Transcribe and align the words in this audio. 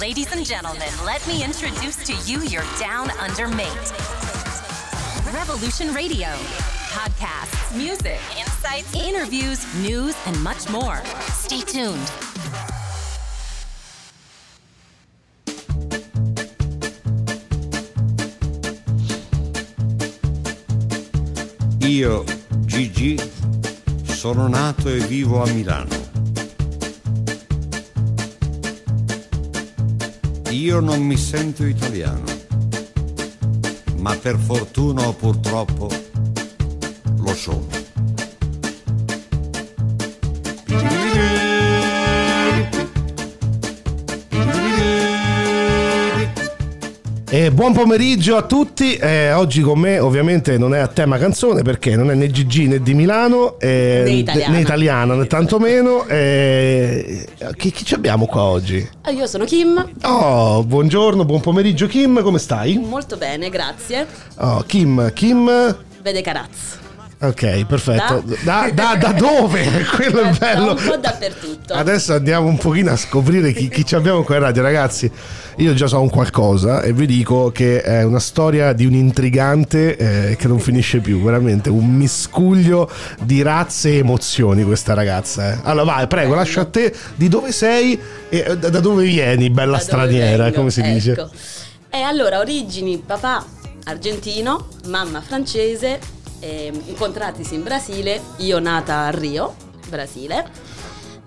Ladies 0.00 0.32
and 0.32 0.46
gentlemen, 0.46 0.88
let 1.04 1.26
me 1.26 1.44
introduce 1.44 1.96
to 2.06 2.14
you 2.24 2.40
your 2.44 2.62
down 2.78 3.10
under 3.20 3.46
mate. 3.46 3.92
Revolution 5.30 5.92
Radio. 5.92 6.28
Podcasts, 6.88 7.76
music, 7.76 8.18
insights, 8.38 8.94
interviews, 8.94 9.62
news, 9.82 10.16
and 10.24 10.42
much 10.42 10.70
more. 10.70 11.02
Stay 11.34 11.60
tuned. 11.60 11.98
Io, 21.82 22.24
Gigi, 22.64 23.20
sono 24.04 24.48
nato 24.48 24.88
e 24.88 24.98
vivo 25.00 25.42
a 25.42 25.46
Milano. 25.50 26.09
Io 30.60 30.78
non 30.78 31.00
mi 31.00 31.16
sento 31.16 31.64
italiano, 31.64 32.22
ma 33.96 34.14
per 34.14 34.36
fortuna 34.36 35.08
o 35.08 35.14
purtroppo 35.14 35.88
buon 47.60 47.74
pomeriggio 47.74 48.36
a 48.38 48.42
tutti. 48.42 48.94
Eh, 48.94 49.32
oggi 49.34 49.60
con 49.60 49.78
me, 49.78 49.98
ovviamente, 49.98 50.56
non 50.56 50.74
è 50.74 50.78
a 50.78 50.86
tema 50.86 51.18
canzone 51.18 51.60
perché 51.60 51.94
non 51.94 52.10
è 52.10 52.14
né 52.14 52.30
Gigi 52.30 52.66
né 52.66 52.80
di 52.80 52.94
Milano 52.94 53.58
eh, 53.60 54.00
Né 54.02 54.10
italiana. 54.12 54.54
né 54.54 54.60
italiana 54.60 55.14
né 55.14 55.26
tantomeno. 55.26 56.06
Eh, 56.06 57.26
chi, 57.58 57.70
chi 57.70 57.84
ci 57.84 57.92
abbiamo 57.92 58.24
qua 58.24 58.44
oggi? 58.44 58.88
Ah, 59.02 59.10
Io 59.10 59.26
sono 59.26 59.44
Kim, 59.44 59.90
Oh, 60.04 60.64
buongiorno, 60.64 61.26
buon 61.26 61.42
pomeriggio, 61.42 61.86
Kim. 61.86 62.22
Come 62.22 62.38
stai? 62.38 62.78
molto 62.78 63.18
bene, 63.18 63.50
grazie. 63.50 64.06
Oh, 64.38 64.62
Kim, 64.66 65.12
Kim. 65.12 65.76
Vede 66.00 66.22
Caraz. 66.22 66.78
Ok, 67.22 67.66
perfetto. 67.66 68.24
Da, 68.44 68.70
da- 68.72 68.96
da 68.96 69.12
dove? 69.12 69.62
Quello 69.94 70.20
è 70.22 70.30
Da 70.30 70.36
bello. 70.38 70.70
un 70.70 70.82
po' 70.82 70.96
dappertutto. 70.96 71.74
Adesso 71.74 72.14
andiamo 72.14 72.46
un 72.48 72.56
pochino 72.56 72.92
a 72.92 72.96
scoprire 72.96 73.52
chi, 73.52 73.68
chi 73.68 73.84
ci 73.84 73.94
abbiamo 73.94 74.22
qua 74.22 74.36
in 74.36 74.40
radio, 74.42 74.62
ragazzi. 74.62 75.10
Io 75.56 75.74
già 75.74 75.86
so 75.86 76.00
un 76.00 76.08
qualcosa 76.08 76.80
e 76.80 76.94
vi 76.94 77.04
dico 77.04 77.50
che 77.52 77.82
è 77.82 78.02
una 78.04 78.20
storia 78.20 78.72
di 78.72 78.86
un 78.86 78.94
intrigante 78.94 79.96
eh, 80.30 80.36
che 80.36 80.48
non 80.48 80.58
finisce 80.60 81.00
più, 81.00 81.22
veramente 81.22 81.68
un 81.68 81.86
miscuglio 81.94 82.90
di 83.20 83.42
razze 83.42 83.90
e 83.90 83.96
emozioni 83.98 84.64
questa 84.64 84.94
ragazza. 84.94 85.52
eh. 85.52 85.58
Allora 85.64 85.84
vai, 85.96 86.06
prego, 86.06 86.34
lascio 86.34 86.60
a 86.60 86.64
te 86.64 86.90
di 87.16 87.28
dove 87.28 87.52
sei 87.52 88.00
e 88.30 88.44
eh, 88.48 88.56
da 88.56 88.70
da 88.70 88.80
dove 88.80 89.04
vieni, 89.04 89.50
bella 89.50 89.72
Da 89.76 89.82
straniera, 89.82 90.52
come 90.52 90.70
si 90.70 90.80
dice. 90.80 91.12
ecco. 91.12 91.28
E 91.90 92.00
allora, 92.00 92.38
origini, 92.38 92.96
papà 93.04 93.44
argentino, 93.84 94.68
mamma 94.86 95.20
francese, 95.20 95.98
ehm, 96.40 96.82
incontratisi 96.86 97.54
in 97.54 97.62
Brasile, 97.62 98.20
io 98.38 98.58
nata 98.58 99.00
a 99.06 99.10
Rio, 99.10 99.54
Brasile. 99.88 100.78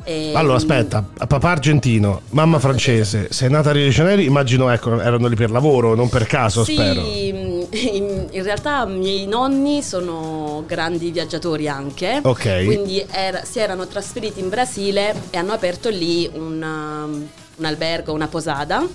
E, 0.06 0.34
Allora, 0.36 0.58
aspetta, 0.58 1.02
papà 1.02 1.52
argentino, 1.52 2.24
mamma 2.32 2.60
francese, 2.60 3.28
sei 3.32 3.50
nata 3.50 3.70
a 3.70 3.72
Rio 3.72 3.86
de 3.86 3.90
Janeiro, 3.92 4.22
immagino 4.22 4.70
ecco, 4.70 5.00
erano 5.00 5.28
lì 5.28 5.36
per 5.36 5.50
lavoro, 5.50 5.96
non 5.96 6.10
per 6.10 6.28
caso, 6.28 6.66
Sì, 6.66 6.74
spero. 6.74 7.00
in, 7.08 8.28
in 8.30 8.44
realtà 8.44 8.84
i 8.86 8.92
miei 8.98 9.26
nonni 9.28 9.82
sono 9.82 10.66
grandi 10.68 11.10
viaggiatori 11.10 11.70
anche, 11.70 12.20
Ok. 12.22 12.66
quindi 12.66 13.02
era- 13.10 13.46
si 13.46 13.60
erano 13.60 13.88
trasferiti 13.88 14.42
in 14.42 14.50
Brasile 14.50 15.16
e 15.30 15.38
hanno 15.38 15.54
aperto 15.54 15.88
lì 15.88 16.30
un, 16.34 16.62
um, 16.62 17.28
un 17.56 17.66
albergo, 17.66 18.12
una 18.12 18.28
posada 18.28 18.86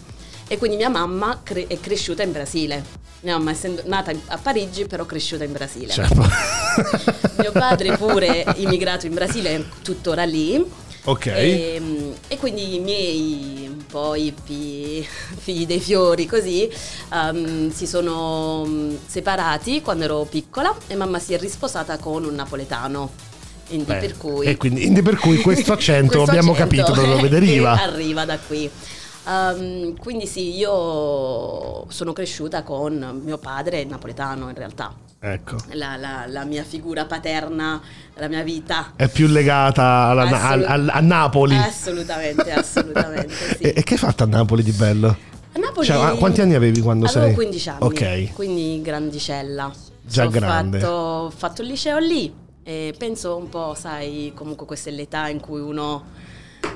e 0.47 0.59
quindi 0.59 0.77
mia 0.77 0.91
mamma 0.91 1.41
cre- 1.43 1.69
è 1.69 1.81
cresciuta 1.81 2.23
in 2.23 2.33
Brasile. 2.33 2.85
Mia 3.21 3.37
mamma 3.37 3.51
essendo 3.51 3.83
nata 3.87 4.13
a 4.27 4.39
Parigi 4.39 4.87
però 4.87 5.05
cresciuta 5.05 5.43
in 5.45 5.53
Brasile. 5.53 5.93
Cioè, 5.93 6.07
Mio 7.39 7.53
padre 7.53 7.97
pure 7.97 8.45
immigrato 8.57 9.07
in 9.07 9.15
Brasile, 9.15 9.57
è 9.57 9.65
tuttora 9.83 10.25
lì. 10.25 10.65
ok. 11.05 11.27
E, 11.27 11.83
e 12.29 12.37
quindi 12.37 12.77
i 12.77 12.79
miei 12.81 13.67
un 13.69 13.85
po' 13.87 14.15
hippie, 14.15 15.05
figli 15.37 15.67
dei 15.67 15.81
fiori 15.81 16.27
così, 16.27 16.69
um, 17.13 17.73
si 17.73 17.87
sono 17.89 18.65
mm, 18.67 18.95
separati 19.07 19.83
quando 19.83 20.05
ero 20.05 20.25
piccola 20.31 20.73
e 20.87 20.95
mamma 20.95 21.19
si 21.19 21.35
è 21.35 21.39
risposata 21.41 21.97
con 21.99 22.25
un 22.25 22.35
napoletano. 22.35 23.11
Quindi 23.67 23.85
Beh, 23.85 23.99
per 23.99 24.17
cui... 24.17 24.47
e 24.47 24.57
quindi- 24.57 25.03
per 25.03 25.17
cui 25.17 25.39
questo 25.39 25.73
accento 25.75 26.19
Questo 26.23 26.31
abbiamo 26.31 26.53
accento 26.53 26.77
capito 26.85 26.93
da 26.93 27.03
dove 27.15 27.29
deriva. 27.29 27.73
arriva 27.83 28.25
da 28.25 28.39
qui. 28.39 28.71
Um, 29.29 29.95
quindi 29.99 30.27
sì, 30.27 30.57
io 30.57 31.85
sono 31.91 32.13
cresciuta 32.15 32.63
con 32.63 33.21
mio 33.23 33.37
padre 33.37 33.85
napoletano 33.85 34.49
in 34.49 34.55
realtà. 34.55 34.95
Ecco. 35.21 35.57
La, 35.73 35.97
la- 35.97 36.25
la 36.27 36.45
mia 36.45 36.63
figura 36.63 37.05
paterna, 37.05 37.79
la 38.15 38.29
mia 38.29 38.43
vita. 38.43 38.93
È 38.97 39.09
più 39.09 39.27
legata 39.27 39.83
alla- 40.07 40.23
al- 40.23 40.33
Assolut- 40.33 40.69
al- 40.71 40.89
a 40.95 41.01
Napoli. 41.01 41.57
Assolutamente, 41.57 42.51
assolutamente. 42.53 43.35
Sì. 43.59 43.63
E, 43.65 43.75
e 43.77 43.83
che 43.83 43.95
hai 43.95 43.99
fatto 43.99 44.23
a 44.23 44.27
Napoli 44.27 44.63
di 44.63 44.73
bello? 44.73 45.09
A 45.53 45.59
Napoli 45.59 45.87
Cioè, 45.87 46.17
quanti 46.17 46.41
anni 46.41 46.55
avevi 46.55 46.81
quando 46.81 47.05
avevo 47.07 47.27
sei? 47.27 47.35
15 47.35 47.69
anni. 47.69 47.79
Ok. 47.81 48.33
Quindi 48.33 48.81
grandicella. 48.81 49.71
Già 50.03 50.25
Ho 50.25 50.31
grande. 50.31 50.79
Fatto, 50.79 50.93
ho 50.93 51.31
fatto 51.31 51.61
il 51.63 51.69
liceo 51.69 51.99
lì 51.99 52.33
e 52.63 52.95
penso 52.97 53.37
un 53.37 53.49
po', 53.51 53.75
sai, 53.77 54.33
comunque 54.35 54.65
questa 54.67 54.89
è 54.89 54.93
l'età 54.93 55.29
in 55.29 55.41
cui 55.41 55.61
uno 55.61 56.05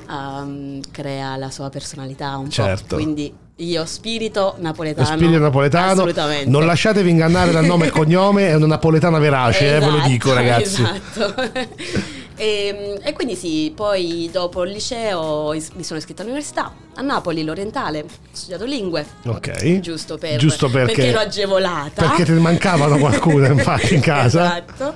um, 0.08 0.80
crea 0.90 1.36
la 1.36 1.50
sua 1.50 1.68
personalità 1.70 2.36
un 2.36 2.50
Certo. 2.50 2.84
po'. 2.88 2.94
Quindi 2.96 3.32
io 3.56 3.84
spirito 3.84 4.56
napoletano. 4.58 5.06
Spirito 5.06 5.38
napoletano. 5.38 5.92
Assolutamente. 5.92 6.48
Non 6.50 6.66
lasciatevi 6.66 7.10
ingannare 7.10 7.52
dal 7.52 7.64
nome 7.64 7.86
e 7.86 7.90
cognome, 7.92 8.48
è 8.48 8.54
una 8.54 8.66
napoletana 8.66 9.18
verace, 9.18 9.76
eh, 9.76 9.78
ve 9.78 9.86
lo 9.86 9.96
Esatto, 9.96 10.08
dico 10.08 10.32
ragazzi. 10.34 10.82
Esatto. 10.82 11.34
e, 12.36 12.98
e 13.02 13.12
quindi 13.12 13.36
sì, 13.36 13.72
poi 13.74 14.28
dopo 14.32 14.64
il 14.64 14.72
liceo 14.72 15.52
is- 15.52 15.70
mi 15.74 15.84
sono 15.84 15.98
iscritta 15.98 16.22
all'università 16.22 16.72
a 16.94 17.02
Napoli, 17.02 17.44
l'Orientale, 17.44 18.00
ho 18.00 18.06
studiato 18.32 18.64
lingue. 18.64 19.06
Ok. 19.26 19.80
Giusto, 19.80 20.18
per, 20.18 20.38
Giusto 20.38 20.68
perché, 20.68 21.06
ero 21.06 21.18
agevolata. 21.20 22.06
Perché 22.06 22.24
te 22.24 22.32
ne 22.32 22.40
mancavano 22.40 22.98
qualcuna 22.98 23.48
infatti 23.48 23.94
in 23.94 24.00
casa. 24.00 24.40
Esatto. 24.64 24.94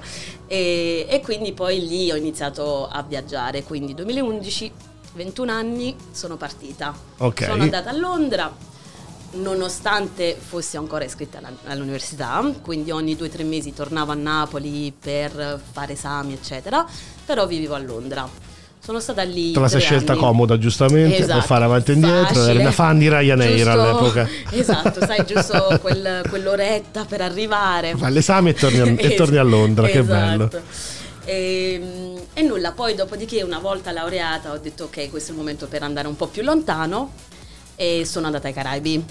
E, 0.49 1.07
e 1.09 1.21
quindi 1.23 1.53
poi 1.53 1.85
lì 1.87 2.11
ho 2.13 2.15
iniziato 2.17 2.87
a 2.87 3.03
viaggiare, 3.03 3.65
quindi 3.65 3.95
2011, 3.95 4.71
21 5.17 5.51
anni, 5.51 5.97
sono 6.13 6.37
partita. 6.37 6.95
Ok. 7.19 7.45
Sono 7.45 7.63
andata 7.63 7.91
a 7.91 7.97
Londra, 7.97 8.53
nonostante 9.33 10.37
fossi 10.39 10.77
ancora 10.77 11.05
iscritta 11.05 11.39
alla- 11.39 11.53
all'università, 11.67 12.43
quindi 12.63 12.91
ogni 12.91 13.17
due 13.17 13.27
o 13.27 13.31
tre 13.31 13.43
mesi 13.45 13.73
tornavo 13.75 14.13
a 14.13 14.15
Napoli 14.15 14.93
per 14.99 15.61
fare 15.73 15.95
esami, 15.95 16.33
eccetera, 16.35 16.85
però 17.25 17.47
vivevo 17.47 17.75
a 17.75 17.79
Londra. 17.79 18.29
Sono 18.79 19.01
stata 19.01 19.23
lì. 19.25 19.51
Te 19.51 19.59
la 19.59 19.67
sei 19.69 19.81
scelta 19.81 20.13
anni. 20.13 20.21
comoda 20.21 20.59
giustamente, 20.59 21.17
Esatto, 21.17 21.39
per 21.39 21.47
fare 21.47 21.65
avanti 21.65 21.91
e 21.91 21.95
indietro, 21.95 22.23
eri 22.23 22.35
facile. 22.45 22.61
una 22.61 22.71
fan 22.71 22.99
di 22.99 23.09
Ryanair 23.09 23.55
Giusto- 23.57 23.71
all'epoca. 23.73 24.29
Esatto, 24.51 25.01
sai, 25.05 25.27
giusto 25.27 25.79
quel- 25.81 26.23
quell'oretta 26.29 27.05
per 27.05 27.21
arrivare. 27.21 27.97
Fai 27.97 28.13
l'esame 28.13 28.51
e 28.51 28.55
torni 28.55 28.79
a- 28.79 28.95
e 28.97 29.15
torni 29.17 29.39
a 29.39 29.43
Londra, 29.43 29.89
che 29.89 30.03
bello. 30.05 30.49
E, 31.27 32.15
e 32.33 32.43
nulla, 32.43 32.71
poi 32.73 32.95
dopodiché 32.95 33.43
una 33.43 33.59
volta 33.59 33.91
laureata 33.91 34.53
ho 34.53 34.59
detto 34.59 34.85
ok, 34.85 35.11
questo 35.11 35.31
è 35.31 35.35
il 35.35 35.41
momento 35.41 35.67
per 35.67 35.83
andare 35.83 36.07
un 36.07 36.15
po' 36.17 36.29
più 36.29 36.43
lontano 36.43 37.11
e 37.75 38.05
sono 38.07 38.27
andata 38.27 38.47
ai 38.47 38.55
Caraibi. 38.55 39.05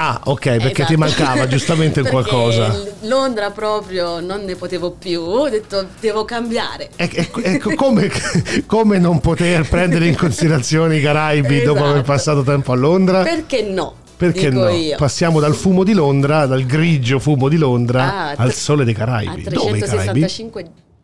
Ah, 0.00 0.20
ok, 0.26 0.42
perché 0.58 0.84
ti 0.84 0.94
Esatto. 0.94 0.98
mancava 0.98 1.48
giustamente 1.48 2.02
qualcosa. 2.08 2.72
Londra 3.00 3.50
proprio 3.50 4.20
non 4.20 4.44
ne 4.44 4.54
potevo 4.54 4.92
più, 4.92 5.20
ho 5.22 5.48
detto 5.48 5.88
devo 5.98 6.24
cambiare. 6.24 6.90
Ecco 6.94 7.74
come, 7.74 8.08
come 8.66 8.98
non 8.98 9.18
poter 9.20 9.66
prendere 9.68 10.06
in 10.06 10.16
considerazione 10.16 10.98
i 10.98 11.00
Caraibi 11.00 11.62
dopo 11.62 11.78
Esatto. 11.78 11.90
aver 11.90 12.02
passato 12.02 12.42
tempo 12.42 12.72
a 12.72 12.76
Londra? 12.76 13.22
Perché 13.22 13.62
no? 13.62 13.94
Perché 14.16 14.50
Dico 14.50 14.64
no? 14.64 14.68
io. 14.68 14.96
Passiamo 14.96 15.40
dal 15.40 15.54
fumo 15.54 15.82
di 15.82 15.94
Londra, 15.94 16.46
dal 16.46 16.64
grigio 16.64 17.18
fumo 17.18 17.48
di 17.48 17.56
Londra, 17.56 18.28
Ah, 18.28 18.34
al 18.36 18.52
sole 18.52 18.84
dei 18.84 18.94
a 18.94 18.96
Caraibi. 18.98 19.42
Dove 19.44 19.78
i 19.78 19.80
Caraibi? 19.80 20.26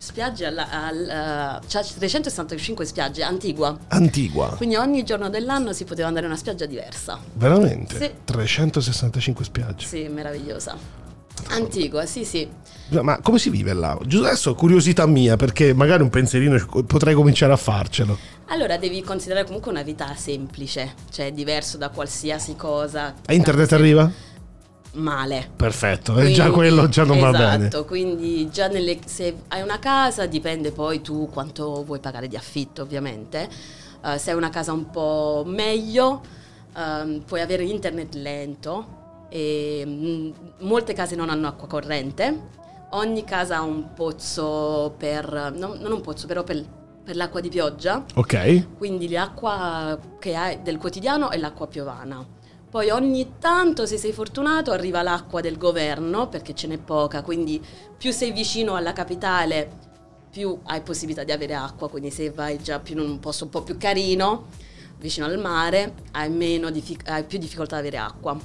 365 0.04 0.12
spiagge 0.12 0.44
alla, 0.44 0.68
al, 0.70 1.60
uh, 1.62 1.66
cioè 1.66 1.82
365 1.82 2.84
spiagge 2.84 3.22
Antigua. 3.22 3.76
Antigua. 3.88 4.48
Quindi 4.56 4.76
ogni 4.76 5.02
giorno 5.04 5.30
dell'anno 5.30 5.72
si 5.72 5.84
poteva 5.84 6.08
andare 6.08 6.26
a 6.26 6.28
una 6.28 6.38
spiaggia 6.38 6.66
diversa. 6.66 7.18
Veramente? 7.32 7.96
Sì. 7.98 8.10
365 8.24 9.44
spiagge. 9.44 9.86
Sì, 9.86 10.08
meravigliosa. 10.08 10.76
Antigua, 11.48 12.06
sì, 12.06 12.24
sì. 12.24 12.48
Ma 12.90 13.18
come 13.20 13.38
si 13.38 13.50
vive 13.50 13.72
là? 13.72 13.98
Giusto 14.06 14.26
adesso 14.26 14.54
curiosità 14.54 15.06
mia, 15.06 15.36
perché 15.36 15.72
magari 15.74 16.02
un 16.02 16.10
pensierino 16.10 16.64
potrei 16.86 17.14
cominciare 17.14 17.52
a 17.52 17.56
farcelo. 17.56 18.16
Allora 18.48 18.76
devi 18.76 19.02
considerare 19.02 19.44
comunque 19.46 19.70
una 19.70 19.82
vita 19.82 20.14
semplice, 20.16 20.94
cioè 21.10 21.32
diverso 21.32 21.76
da 21.76 21.88
qualsiasi 21.88 22.54
cosa. 22.56 23.14
A 23.24 23.32
internet 23.32 23.72
arriva? 23.72 24.10
Male. 24.94 25.50
Perfetto, 25.56 26.18
e 26.18 26.32
già 26.32 26.50
quello 26.50 26.88
già 26.88 27.04
non 27.04 27.18
va 27.18 27.30
bene. 27.30 27.66
Esatto, 27.66 27.84
quindi 27.84 28.48
già 28.50 28.68
nelle, 28.68 28.98
se 29.04 29.42
hai 29.48 29.62
una 29.62 29.78
casa 29.78 30.26
dipende 30.26 30.70
poi 30.70 31.00
tu 31.00 31.28
quanto 31.32 31.82
vuoi 31.84 31.98
pagare 31.98 32.28
di 32.28 32.36
affitto 32.36 32.82
ovviamente. 32.82 33.48
Eh, 34.04 34.18
se 34.18 34.30
hai 34.30 34.36
una 34.36 34.50
casa 34.50 34.72
un 34.72 34.90
po' 34.90 35.42
meglio 35.46 36.22
ehm, 36.76 37.20
puoi 37.26 37.40
avere 37.40 37.64
internet 37.64 38.14
lento 38.14 39.02
e 39.28 39.82
mm, 39.84 40.30
molte 40.60 40.92
case 40.92 41.16
non 41.16 41.28
hanno 41.30 41.48
acqua 41.48 41.66
corrente. 41.66 42.62
Ogni 42.90 43.24
casa 43.24 43.56
ha 43.56 43.62
un 43.62 43.92
pozzo 43.94 44.94
per, 44.96 45.52
no, 45.56 45.74
non 45.74 45.90
un 45.90 46.00
pozzo, 46.00 46.28
però 46.28 46.44
per, 46.44 46.64
per 47.02 47.16
l'acqua 47.16 47.40
di 47.40 47.48
pioggia, 47.48 48.04
Ok. 48.14 48.76
quindi 48.78 49.08
l'acqua 49.08 49.98
che 50.20 50.36
hai 50.36 50.62
del 50.62 50.78
quotidiano 50.78 51.30
è 51.30 51.36
l'acqua 51.38 51.66
piovana. 51.66 52.24
Poi 52.74 52.90
ogni 52.90 53.34
tanto, 53.38 53.86
se 53.86 53.98
sei 53.98 54.12
fortunato, 54.12 54.72
arriva 54.72 55.00
l'acqua 55.00 55.40
del 55.40 55.58
governo, 55.58 56.28
perché 56.28 56.56
ce 56.56 56.66
n'è 56.66 56.76
poca, 56.76 57.22
quindi 57.22 57.64
più 57.96 58.10
sei 58.10 58.32
vicino 58.32 58.74
alla 58.74 58.92
capitale, 58.92 59.70
più 60.28 60.58
hai 60.64 60.80
possibilità 60.80 61.22
di 61.22 61.30
avere 61.30 61.54
acqua, 61.54 61.88
quindi 61.88 62.10
se 62.10 62.30
vai 62.30 62.60
già 62.60 62.80
più 62.80 62.96
in 62.96 63.08
un 63.08 63.20
posto 63.20 63.44
un 63.44 63.50
po' 63.50 63.62
più 63.62 63.78
carino, 63.78 64.46
vicino 64.98 65.26
al 65.26 65.38
mare, 65.38 65.94
hai, 66.14 66.28
meno 66.30 66.70
diffic- 66.70 67.08
hai 67.08 67.22
più 67.22 67.38
difficoltà 67.38 67.76
ad 67.76 67.82
avere 67.82 67.98
acqua. 67.98 68.36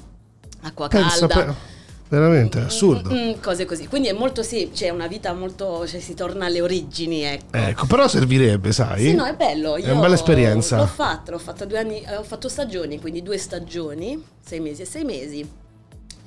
Acqua 0.61 0.87
Pensa, 0.89 1.25
calda. 1.25 1.45
pe- 1.45 1.77
veramente 2.09 2.59
assurdo. 2.59 3.09
Mm, 3.13 3.33
cose 3.39 3.65
così. 3.65 3.88
Quindi 3.88 4.07
è 4.07 4.13
molto 4.13 4.41
sì, 4.41 4.71
c'è 4.73 4.89
una 4.89 5.07
vita 5.07 5.31
molto, 5.33 5.88
cioè 5.88 6.00
si 6.00 6.15
torna 6.15 6.47
alle 6.47 6.61
origini, 6.61 7.21
ecco. 7.21 7.56
Ecco, 7.56 7.85
però 7.85 8.07
servirebbe, 8.07 8.71
sai? 8.71 9.09
Sì, 9.09 9.13
no, 9.13 9.25
è 9.25 9.35
bello. 9.35 9.75
È 9.75 9.91
una 9.91 10.01
bella 10.01 10.15
esperienza. 10.15 10.77
L'ho 10.77 10.88
fatto, 10.88 11.31
l'ho 11.31 11.39
fatto 11.39 11.65
due 11.65 11.77
anni, 11.77 12.01
eh, 12.01 12.17
ho 12.17 12.23
fatto 12.23 12.50
stagioni, 12.50 13.00
quindi 13.00 13.21
due 13.21 13.38
stagioni, 13.38 14.21
sei 14.44 14.59
mesi 14.59 14.81
e 14.81 14.85
sei 14.85 15.03
mesi. 15.03 15.50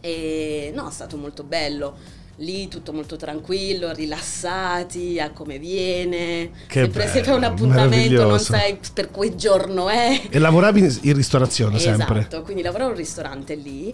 E 0.01 0.73
no, 0.75 0.89
è 0.89 0.93
stato 0.93 1.17
molto 1.17 1.43
bello. 1.43 2.21
Lì 2.37 2.67
tutto 2.67 2.93
molto 2.93 3.17
tranquillo, 3.17 3.93
rilassati, 3.93 5.21
a 5.21 5.31
come 5.33 5.59
viene. 5.59 6.51
Che 6.67 6.81
sempre 6.81 7.07
se 7.07 7.23
fai 7.23 7.35
un 7.35 7.41
bello, 7.41 7.53
appuntamento 7.53 8.27
non 8.27 8.39
sai 8.39 8.79
per 8.95 9.11
quel 9.11 9.35
giorno 9.35 9.89
è. 9.89 10.23
E 10.31 10.39
lavoravi 10.39 10.99
in, 11.03 11.15
ristorazione 11.15 11.79
sempre? 11.79 12.21
Esatto, 12.21 12.43
quindi 12.43 12.63
lavoravo 12.63 12.91
in 12.91 12.97
un 12.97 13.03
ristorante 13.03 13.55
lì, 13.55 13.93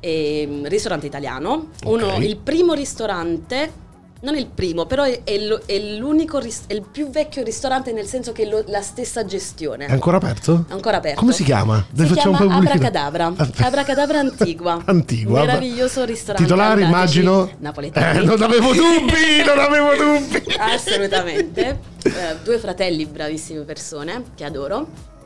ehm, 0.00 0.66
ristorante 0.68 1.06
italiano, 1.06 1.68
uno, 1.84 2.16
il 2.16 2.36
primo 2.36 2.72
ristorante, 2.74 3.86
non 4.20 4.36
il 4.36 4.46
primo, 4.46 4.84
però 4.86 5.04
è, 5.04 5.22
è 5.22 5.38
è 5.38 5.78
l'unico, 5.96 6.38
ris- 6.38 6.64
è 6.66 6.72
il 6.72 6.82
più 6.90 7.08
vecchio 7.08 7.44
ristorante 7.44 7.92
nel 7.92 8.06
senso 8.06 8.32
che 8.32 8.42
è 8.48 8.64
la 8.66 8.82
stessa 8.82 9.24
gestione. 9.24 9.86
È 9.86 9.92
ancora 9.92 10.16
aperto? 10.16 10.64
È 10.68 10.72
ancora 10.72 10.96
aperto. 10.96 11.20
Come 11.20 11.32
si 11.32 11.44
chiama? 11.44 11.84
Si 11.88 11.94
Dai, 11.94 12.06
facciamo 12.06 12.36
chiama. 12.36 12.56
Abracadabra. 12.56 13.32
Abracadabra 13.60 14.18
Antigua. 14.18 14.82
Antigua. 14.86 15.40
Meraviglioso 15.40 16.04
ristorante. 16.04 16.42
Titolari, 16.42 16.82
Andateci. 16.82 17.20
immagino. 17.20 17.50
Napoletani. 17.58 18.18
Eh, 18.18 18.22
non 18.24 18.42
avevo 18.42 18.72
dubbi, 18.72 19.44
non 19.46 19.58
avevo 19.58 19.94
dubbi. 19.94 20.42
Assolutamente. 20.58 21.78
Eh, 22.02 22.36
due 22.42 22.58
fratelli 22.58 23.06
bravissime 23.06 23.60
persone 23.60 24.24
che 24.34 24.44
adoro. 24.44 25.16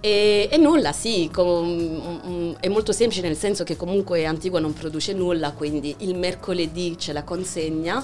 E, 0.00 0.48
e 0.50 0.56
nulla, 0.56 0.92
sì, 0.92 1.28
com- 1.32 2.22
mm, 2.26 2.52
è 2.60 2.68
molto 2.68 2.90
semplice 2.92 3.20
nel 3.22 3.36
senso 3.36 3.64
che 3.64 3.76
comunque 3.76 4.24
Antigua 4.24 4.58
non 4.58 4.72
produce 4.72 5.12
nulla, 5.12 5.52
quindi 5.52 5.94
il 5.98 6.16
mercoledì 6.16 6.94
c'è 6.96 7.12
la 7.12 7.22
consegna 7.22 8.02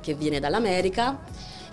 che 0.00 0.14
viene 0.14 0.38
dall'America 0.38 1.18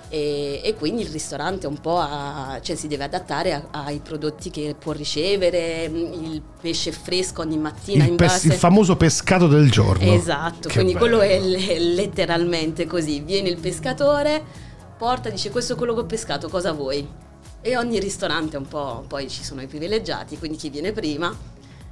e, 0.09 0.59
e 0.63 0.73
quindi 0.73 1.03
il 1.03 1.09
ristorante 1.09 1.67
un 1.67 1.79
po' 1.79 1.99
ha- 1.99 2.57
cioè, 2.63 2.75
si 2.75 2.87
deve 2.87 3.03
adattare 3.03 3.53
a- 3.53 3.67
ai 3.85 3.99
prodotti 3.99 4.49
che 4.49 4.75
può 4.77 4.91
ricevere, 4.91 5.87
mm, 5.87 6.13
il 6.31 6.41
pesce 6.59 6.91
fresco 6.91 7.41
ogni 7.41 7.57
mattina 7.59 8.05
Il, 8.05 8.09
in 8.11 8.15
pes- 8.15 8.31
base... 8.31 8.47
il 8.47 8.53
famoso 8.53 8.95
pescato 8.95 9.45
del 9.47 9.69
giorno. 9.69 10.03
Esatto, 10.13 10.67
Che 10.67 10.73
quindi 10.73 10.95
quello 10.95 11.21
è 11.21 11.39
bello. 11.39 11.57
le- 11.57 11.79
letteralmente 11.79 12.87
così. 12.87 13.19
Viene 13.19 13.49
il 13.49 13.57
pescatore, 13.59 14.43
porta, 14.97 15.29
dice 15.29 15.51
questo 15.51 15.73
è 15.73 15.75
quello 15.75 15.93
che 15.93 15.99
ho 15.99 16.05
pescato, 16.05 16.49
cosa 16.49 16.71
vuoi? 16.71 17.07
E 17.65 17.77
ogni 17.77 17.97
ristorante 17.99 18.57
un 18.57 18.67
po', 18.67 19.05
poi 19.07 19.29
ci 19.29 19.41
sono 19.43 19.61
i 19.61 19.67
privilegiati, 19.67 20.37
quindi 20.37 20.57
chi 20.57 20.69
viene 20.69 20.91
prima 20.91 21.33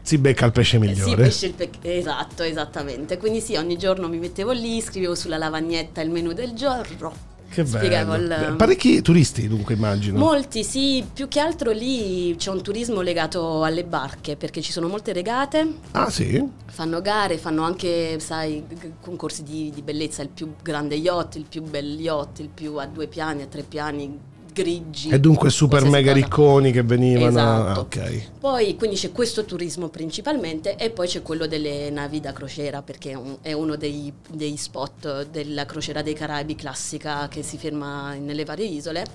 Si 0.01 0.17
becca 0.17 0.45
il 0.45 0.51
pesce 0.51 0.75
eh, 0.75 0.79
migliore. 0.79 1.23
pesce 1.23 1.45
il 1.45 1.53
pe- 1.53 1.69
esatto, 1.81 2.43
esattamente. 2.43 3.17
Quindi 3.17 3.39
sì, 3.39 3.55
ogni 3.55 3.77
giorno 3.77 4.09
mi 4.09 4.17
mettevo 4.17 4.51
lì, 4.51 4.81
scrivevo 4.81 5.15
sulla 5.15 5.37
lavagnetta 5.37 6.01
il 6.01 6.09
menù 6.09 6.33
del 6.33 6.51
giorno. 6.53 7.29
Che 7.51 7.65
spiegavo 7.65 8.11
bello. 8.13 8.47
il- 8.49 8.55
Parecchi 8.55 9.01
turisti, 9.01 9.47
dunque, 9.47 9.73
immagino. 9.75 10.17
Molti, 10.17 10.63
sì, 10.65 11.05
più 11.13 11.27
che 11.29 11.39
altro 11.39 11.71
lì 11.71 12.33
c'è 12.37 12.49
un 12.49 12.61
turismo 12.61 12.99
legato 13.01 13.63
alle 13.63 13.83
barche, 13.85 14.35
perché 14.37 14.61
ci 14.61 14.71
sono 14.73 14.87
molte 14.89 15.13
regate, 15.13 15.67
ah, 15.91 16.09
sì? 16.09 16.41
Fanno 16.65 17.01
gare, 17.01 17.37
fanno 17.37 17.63
anche, 17.63 18.19
sai, 18.19 18.63
concorsi 19.01 19.43
di, 19.43 19.69
di 19.73 19.81
bellezza, 19.81 20.21
il 20.21 20.29
più 20.29 20.53
grande 20.61 20.95
yacht, 20.95 21.35
il 21.35 21.45
più 21.47 21.61
bel 21.61 21.99
yacht, 21.99 22.39
il 22.39 22.49
più 22.49 22.75
a 22.75 22.85
due 22.87 23.07
piani, 23.07 23.41
a 23.41 23.47
tre 23.47 23.63
piani, 23.63 24.17
grigi. 24.53 25.09
E 25.09 25.19
dunque 25.19 25.49
super 25.49 25.83
mega 25.85 26.11
cosa. 26.13 26.23
ricconi 26.25 26.71
che 26.71 26.83
venivano. 26.83 27.27
Esatto. 27.27 27.69
Ah, 27.69 27.79
ok. 27.79 28.29
Poi 28.39 28.75
quindi 28.75 28.95
c'è 28.95 29.11
questo 29.11 29.45
turismo 29.45 29.89
principalmente 29.89 30.75
e 30.75 30.89
poi 30.89 31.07
c'è 31.07 31.21
quello 31.21 31.47
delle 31.47 31.89
navi 31.89 32.19
da 32.19 32.33
crociera 32.33 32.81
perché 32.81 33.11
è, 33.11 33.15
un- 33.15 33.37
è 33.41 33.53
uno 33.53 33.75
dei, 33.75 34.11
dei 34.29 34.57
spot 34.57 35.27
della 35.29 35.65
crociera 35.65 36.01
dei 36.01 36.13
Caraibi 36.13 36.55
classica 36.55 37.27
che 37.27 37.43
si 37.43 37.57
ferma 37.57 38.13
nelle 38.15 38.45
varie 38.45 38.65
isole. 38.65 39.05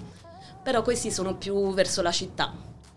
Però 0.62 0.82
questi 0.82 1.10
sono 1.10 1.34
più 1.36 1.72
verso 1.74 2.02
la 2.02 2.10
città. 2.10 2.52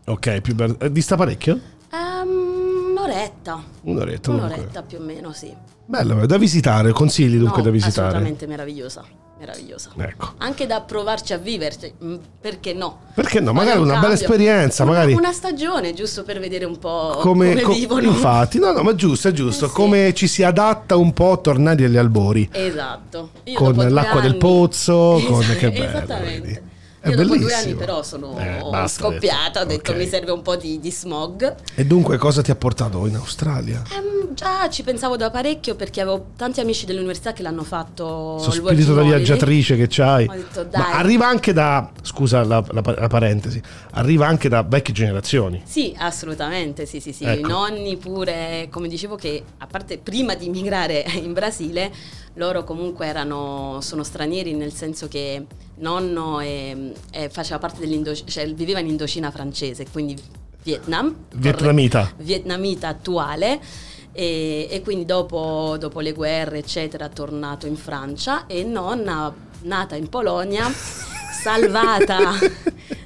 Ok, 0.06 0.42
più 0.42 0.56
bello. 0.56 0.80
Eh, 0.80 0.92
Dista 0.92 1.16
parecchio? 1.16 1.60
Ehm, 1.92 2.90
un'oretta. 2.92 3.64
Un'oretta. 3.82 4.32
Un'oretta 4.32 4.82
più 4.84 4.98
o 5.00 5.02
meno, 5.02 5.34
sì. 5.34 5.54
Bello, 5.86 6.26
da 6.26 6.38
visitare, 6.38 6.92
consigli 6.92 7.38
dunque 7.38 7.58
No, 7.58 7.64
da 7.64 7.70
visitare. 7.72 8.08
Assolutamente 8.08 8.46
meravigliosa, 8.48 9.04
meravigliosa. 9.40 9.92
Ecco. 9.98 10.34
Anche 10.38 10.68
da 10.68 10.82
provarci 10.82 11.34
a 11.34 11.38
viverci, 11.38 11.94
mm, 12.04 12.16
perché 12.42 12.74
no? 12.74 13.00
Perché 13.16 13.40
no? 13.40 13.54
Magari 13.54 13.78
un 13.80 13.86
una 13.86 14.00
bella 14.00 14.08
cambio. 14.16 14.26
esperienza, 14.26 14.84
Una- 14.84 14.92
magari 14.92 15.14
Una 15.14 15.32
stagione, 15.32 15.94
giusto 15.94 16.24
per 16.24 16.40
vedere 16.40 16.66
un 16.66 16.78
po' 16.78 17.18
come, 17.22 17.50
come, 17.50 17.62
co- 17.62 17.74
vivono. 17.74 18.02
Infatti, 18.08 18.60
no, 18.60 18.72
no, 18.72 18.82
ma 18.84 18.94
giusto, 18.96 19.30
è 19.30 19.32
giusto. 19.32 19.66
Eh 19.66 19.68
sì. 19.70 19.74
Come 19.74 20.14
ci 20.14 20.28
si 20.28 20.44
adatta 20.44 20.96
un 20.98 21.14
po' 21.14 21.32
a 21.34 21.38
tornare 21.38 21.86
agli 21.86 21.98
albori. 21.98 22.48
Esatto. 22.52 23.32
Io 23.46 23.56
Con 23.58 23.76
l'acqua 23.76 24.20
del 24.22 24.32
anni- 24.32 24.40
pozzo, 24.40 25.22
con- 25.26 25.42
Esatto, 25.42 25.58
che 25.58 25.70
bello, 25.72 25.84
Esattamente. 25.86 26.48
vedi. 26.48 26.68
È 27.02 27.08
Io 27.10 27.16
dopo 27.16 27.28
due 27.30 27.38
bellissimo. 27.38 27.62
anni 27.62 27.74
però 27.76 28.04
sono 28.04 28.38
Eh, 28.38 28.62
basta, 28.70 29.04
scoppiata, 29.04 29.62
ho 29.62 29.66
detto 29.66 29.92
Ok. 29.92 29.98
mi 29.98 30.06
serve 30.08 30.32
un 30.32 30.42
po' 30.42 30.56
di, 30.58 30.80
di 30.80 30.92
smog. 30.92 31.56
E 31.76 31.86
dunque 31.86 32.18
cosa 32.18 32.42
ti 32.42 32.52
ha 32.52 32.56
portato 32.56 33.06
in 33.08 33.16
Australia? 33.16 33.82
Ehm, 33.94 34.34
già 34.36 34.70
ci 34.70 34.84
pensavo 34.84 35.16
da 35.16 35.30
parecchio 35.30 35.76
perché 35.76 36.02
avevo 36.02 36.28
tanti 36.36 36.60
amici 36.60 36.86
dell'università 36.86 37.32
che 37.32 37.42
l'hanno 37.42 37.64
fatto. 37.64 38.34
Questo 38.44 38.52
spirito 38.52 38.94
da 38.94 39.04
viaggiatrice 39.04 39.78
che 39.78 39.88
c'hai. 39.90 40.28
Ho 40.28 40.34
detto, 40.34 40.62
Ma 40.64 40.70
dai. 40.84 40.92
arriva 40.94 41.26
anche 41.28 41.54
da, 41.54 41.90
scusa 42.02 42.44
la, 42.44 42.64
la- 42.70 42.82
la 42.98 43.08
parentesi, 43.08 43.62
arriva 43.92 44.28
anche 44.28 44.50
da 44.50 44.62
vecchie 44.64 44.94
generazioni. 44.94 45.62
Sì, 45.66 45.96
assolutamente, 45.98 46.86
sì, 46.86 47.00
sì, 47.00 47.14
sì. 47.14 47.24
Ecco. 47.24 47.48
I 47.48 47.50
nonni 47.50 47.96
pure, 47.96 48.68
come 48.70 48.90
dicevo 48.90 49.16
che 49.16 49.42
a 49.60 49.68
parte 49.68 49.98
prima 50.00 50.36
di 50.36 50.48
immigrare 50.52 51.06
in 51.14 51.32
Brasile, 51.32 51.92
loro 52.36 52.64
comunque 52.64 53.06
erano, 53.08 53.80
sono 53.82 54.04
stranieri 54.04 54.54
nel 54.54 54.74
senso 54.74 55.08
che 55.08 55.46
nonno 55.76 56.40
eh, 56.40 56.94
eh, 57.12 57.30
faceva 57.30 57.60
parte 57.60 57.80
dell'Indocina, 57.80 58.30
cioè 58.30 58.54
viveva 58.54 58.80
in 58.80 58.88
Indocina 58.88 59.32
francese, 59.32 59.86
quindi 59.92 60.16
Vietnam. 60.64 61.16
Vietnamita. 61.36 62.12
Vietnamita 62.18 62.88
attuale. 62.88 63.60
E, 64.12 64.68
e 64.70 64.82
quindi 64.82 65.06
dopo, 65.06 65.78
dopo 65.80 66.00
le 66.00 66.14
guerre, 66.14 66.58
eccetera, 66.58 67.06
è 67.06 67.10
tornato 67.10 67.68
in 67.68 67.76
Francia 67.76 68.48
e 68.48 68.64
nonna, 68.64 69.34
nata 69.62 69.96
in 69.96 70.10
Polonia, 70.10 70.70
salvata 71.42 72.34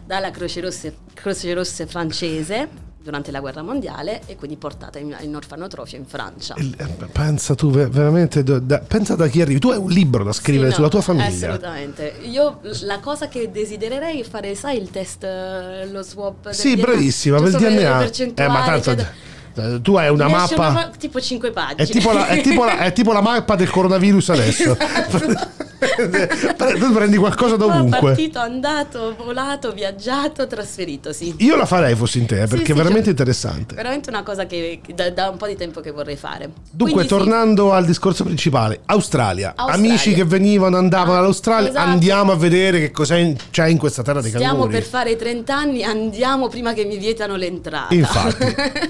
dalla 0.06 0.32
Croce 0.32 0.62
Rosse, 0.62 0.96
Croce 1.14 1.54
Rosse 1.54 1.86
francese 1.86 2.92
durante 3.04 3.32
la 3.32 3.42
guerra 3.42 3.62
mondiale 3.62 4.22
e 4.28 4.38
quindi 4.38 4.56
portata 4.56 4.98
in, 4.98 5.14
in 5.20 5.36
orfanotrofio 5.36 5.98
in 5.98 6.06
Francia. 6.06 6.56
Eh, 6.56 6.86
Pensa 7.12 7.54
tu 7.54 7.70
ve- 7.70 7.88
veramente, 7.88 8.44
da- 8.44 8.80
pensa 8.80 9.16
da 9.16 9.28
chi 9.28 9.42
arrivi. 9.42 9.60
Tu 9.60 9.70
hai 9.70 9.78
un 9.78 9.90
libro 9.90 10.24
da 10.24 10.32
scrivere 10.32 10.68
Sì, 10.68 10.70
no, 10.70 10.76
sulla 10.76 10.88
tua 10.90 11.02
famiglia. 11.02 11.48
Assolutamente. 11.48 12.16
Io 12.24 12.60
la 12.84 13.00
cosa 13.00 13.28
che 13.28 13.52
desidererei 13.52 14.22
è 14.22 14.24
fare, 14.24 14.56
sai, 14.56 14.78
il 14.82 14.90
test, 14.90 15.24
eh, 15.26 15.86
lo 15.92 16.02
swap. 16.02 16.50
Sì, 16.52 16.76
DNA, 16.76 16.82
bravissima, 16.86 17.38
per 17.42 17.48
il 17.50 17.56
DNA. 17.58 18.06
Eh, 18.36 18.48
ma 18.48 18.64
tanto 18.64 18.92
eccetera. 18.92 19.12
eh, 19.56 19.82
tu 19.82 19.96
hai 19.96 20.10
una 20.10 20.28
mappa. 20.30 20.70
una- 20.70 20.92
tipo 20.98 21.20
5 21.20 21.52
pagine. 21.52 21.84
È 21.84 21.88
tipo, 21.88 22.12
la, 22.14 22.28
è, 22.28 22.42
tipo 22.42 22.64
la, 22.64 22.78
è 22.80 22.94
tipo 22.94 23.12
la 23.12 23.22
mappa 23.22 23.56
del 23.56 23.70
coronavirus 23.70 24.30
adesso. 24.30 24.78
Esatto. 24.80 25.52
tu 26.80 26.94
prendi 26.94 27.18
qualcosa 27.18 27.56
da 27.56 27.66
ovunque. 27.66 28.00
Partito, 28.00 28.40
andato, 28.40 29.16
volato, 29.18 29.72
viaggiato, 29.72 30.48
trasferitosi. 30.48 31.36
Io 31.40 31.56
la 31.56 31.66
farei 31.66 31.96
fossi 31.96 32.20
in 32.20 32.26
te, 32.26 32.36
perché 32.38 32.58
Sì, 32.58 32.66
sì, 32.66 32.72
è 32.72 32.76
veramente 32.76 33.04
cioè, 33.04 33.12
interessante. 33.12 33.76
Veramente 33.76 34.10
una 34.10 34.24
cosa 34.24 34.46
che, 34.46 34.82
da, 34.94 35.10
da 35.12 35.30
un 35.30 35.38
po' 35.38 35.48
di 35.48 35.56
tempo 35.56 35.82
che 35.82 35.92
vorrei 35.92 36.16
fare. 36.16 36.52
Dunque, 36.72 36.94
Quindi 36.94 37.02
sì, 37.04 37.08
tornando 37.08 37.72
al 37.74 37.86
discorso 37.86 38.24
principale, 38.24 38.82
Australia. 38.86 39.54
Australia. 39.56 39.74
Amici 39.90 40.14
che 40.14 40.24
venivano, 40.26 40.78
andavano 40.78 41.14
Ah, 41.14 41.20
all'Australia, 41.20 41.70
esatto. 41.70 41.90
andiamo 41.90 42.32
a 42.32 42.36
vedere 42.36 42.80
che 42.80 42.92
cosa 42.92 43.16
c'è 43.52 43.68
in 43.68 43.78
questa 43.78 44.02
terra 44.02 44.22
dei 44.22 44.30
Stiamo 44.30 44.54
canguri. 44.62 44.72
per 44.72 44.84
fare 44.84 45.12
i 45.12 45.16
30 45.16 45.56
anni, 45.56 45.84
andiamo 45.84 46.48
prima 46.48 46.74
che 46.74 46.86
mi 46.86 46.98
vietano 46.98 47.36
l'entrata. 47.36 47.94
Infatti. 47.94 48.46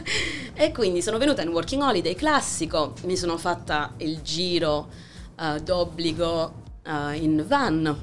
e 0.56 0.72
quindi 0.72 1.02
sono 1.02 1.18
venuta 1.18 1.42
in 1.42 1.50
working 1.50 1.82
holiday 1.82 2.16
classico, 2.16 2.94
mi 3.06 3.18
sono 3.18 3.38
fatta 3.38 3.94
il 3.98 4.22
giro 4.22 4.88
eh, 5.40 5.60
d'obbligo 5.62 6.62
eh, 6.86 7.16
in 7.18 7.44
van 7.48 7.96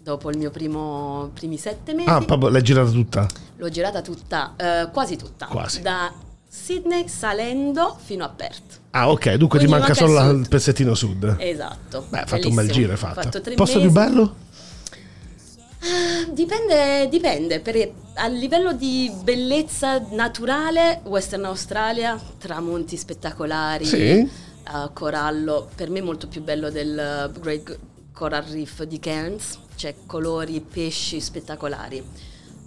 dopo 0.00 0.30
il 0.30 0.38
mio 0.38 0.50
primo 0.50 1.30
primi 1.34 1.58
sette 1.58 1.92
mesi. 1.94 2.08
Ah, 2.08 2.20
proprio 2.20 2.48
l'hai 2.48 2.62
girata 2.62 2.90
tutta? 2.90 3.26
L'ho 3.56 3.68
girata 3.68 4.00
tutta, 4.00 4.54
eh, 4.56 4.88
quasi 4.92 5.16
tutta. 5.16 5.46
Quasi. 5.46 5.82
Da 5.82 6.12
Sydney 6.48 7.08
salendo 7.08 7.96
fino 8.02 8.24
a 8.24 8.28
Perth. 8.30 8.80
Ah, 8.92 9.10
ok, 9.10 9.34
dunque 9.34 9.58
ti 9.58 9.66
Quindi 9.66 9.86
manca 9.86 10.02
manca 10.04 10.22
solo 10.22 10.38
il 10.38 10.48
pezzettino 10.48 10.94
sud. 10.94 11.36
Esatto. 11.38 12.06
Beh, 12.08 12.20
hai 12.20 12.26
fatto 12.26 12.48
un 12.48 12.54
bel 12.54 12.70
giro, 12.70 12.92
hai 12.92 12.96
fatto. 12.96 13.20
fatto 13.20 13.40
tre 13.40 13.54
Posto 13.54 13.78
mesi. 13.78 13.86
più 13.90 14.00
bello? 14.00 14.34
Dipende, 16.32 17.08
dipende, 17.08 17.60
perché 17.60 17.92
a 18.14 18.26
livello 18.26 18.72
di 18.72 19.12
bellezza 19.22 20.04
naturale, 20.10 21.00
Western 21.04 21.44
Australia, 21.44 22.20
tramonti 22.38 22.96
spettacolari, 22.96 23.84
Sì. 23.84 23.96
eh, 23.96 24.28
corallo, 24.92 25.68
per 25.74 25.88
me 25.90 26.00
molto 26.00 26.26
più 26.26 26.42
bello 26.42 26.70
del 26.70 27.30
Great 27.40 27.78
Coral 28.18 28.42
Reef 28.50 28.82
di 28.82 28.98
Cairns, 28.98 29.56
cioè 29.76 29.94
colori, 30.04 30.60
pesci 30.60 31.20
spettacolari. 31.20 32.02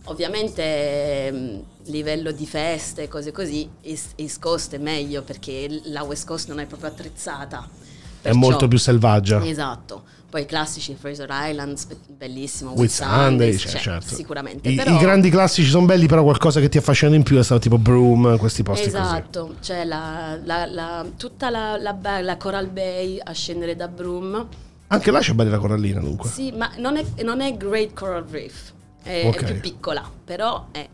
Ovviamente 0.05 1.25
ehm, 1.27 1.63
livello 1.87 2.31
di 2.31 2.45
feste, 2.47 3.09
cose 3.09 3.33
così, 3.33 3.69
East, 3.81 4.39
Coast 4.39 4.75
è 4.75 4.77
meglio 4.77 5.23
perché 5.23 5.67
la 5.87 6.03
West 6.03 6.25
Coast 6.25 6.47
non 6.47 6.61
è 6.61 6.65
proprio 6.67 6.89
attrezzata. 6.89 7.67
È 7.67 8.21
Perciò- 8.21 8.39
molto 8.39 8.69
più 8.69 8.77
selvaggia. 8.77 9.43
Esatto. 9.45 10.03
Poi 10.29 10.43
i 10.43 10.45
classici 10.45 10.95
Fraser 10.97 11.27
Island, 11.29 11.77
bellissimo. 12.07 12.71
With 12.71 12.89
Sunday, 12.89 13.19
Sundays, 13.27 13.59
cioè, 13.59 13.81
certo. 13.81 14.15
Sicuramente. 14.15 14.69
I, 14.69 14.75
però, 14.75 14.95
i 14.95 14.99
grandi 14.99 15.29
classici 15.29 15.69
sono 15.69 15.85
belli, 15.85 16.07
però 16.07 16.23
qualcosa 16.23 16.61
che 16.61 16.69
ti 16.69 16.77
affascina 16.77 17.13
in 17.13 17.23
più 17.23 17.37
è 17.37 17.43
stato 17.43 17.59
tipo 17.59 17.77
Broom, 17.77 18.37
questi 18.37 18.63
posti 18.63 18.89
così. 18.89 18.95
Esatto, 19.03 19.55
cioè 19.59 19.83
la, 19.83 20.39
la- 20.45 20.65
la- 20.65 21.05
tutta 21.17 21.49
la, 21.49 21.77
la 21.77 22.37
Coral 22.37 22.67
Bay 22.69 23.19
a 23.21 23.33
scendere 23.33 23.75
da 23.75 23.89
Broome. 23.89 24.69
Anche 24.93 25.11
là 25.11 25.19
c'è 25.19 25.33
bella 25.33 25.51
la 25.51 25.57
corallina, 25.57 25.99
dunque. 25.99 26.29
Sì, 26.29 26.51
ma 26.51 26.69
non 26.77 26.97
è, 26.97 27.05
non 27.23 27.39
è 27.41 27.55
Great 27.55 27.93
Coral 27.93 28.25
Reef, 28.29 28.73
è, 29.03 29.21
è 29.23 29.27
Ok. 29.27 29.43
più 29.45 29.59
piccola, 29.59 30.09
però 30.23 30.67
è- 30.71 30.89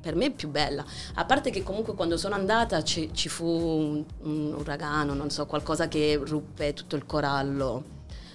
per 0.00 0.14
me 0.16 0.26
è 0.26 0.30
più 0.30 0.48
bella. 0.48 0.84
A 1.14 1.24
parte 1.24 1.50
che 1.50 1.62
comunque 1.62 1.94
quando 1.94 2.16
sono 2.16 2.34
andata 2.34 2.82
ci, 2.82 3.10
ci 3.12 3.28
fu 3.28 3.44
un, 3.46 4.04
un 4.22 4.54
uragano, 4.58 5.14
non 5.14 5.30
so, 5.30 5.46
qualcosa 5.46 5.88
che 5.88 6.20
ruppe 6.24 6.74
tutto 6.74 6.96
il 6.96 7.06
corallo 7.06 7.82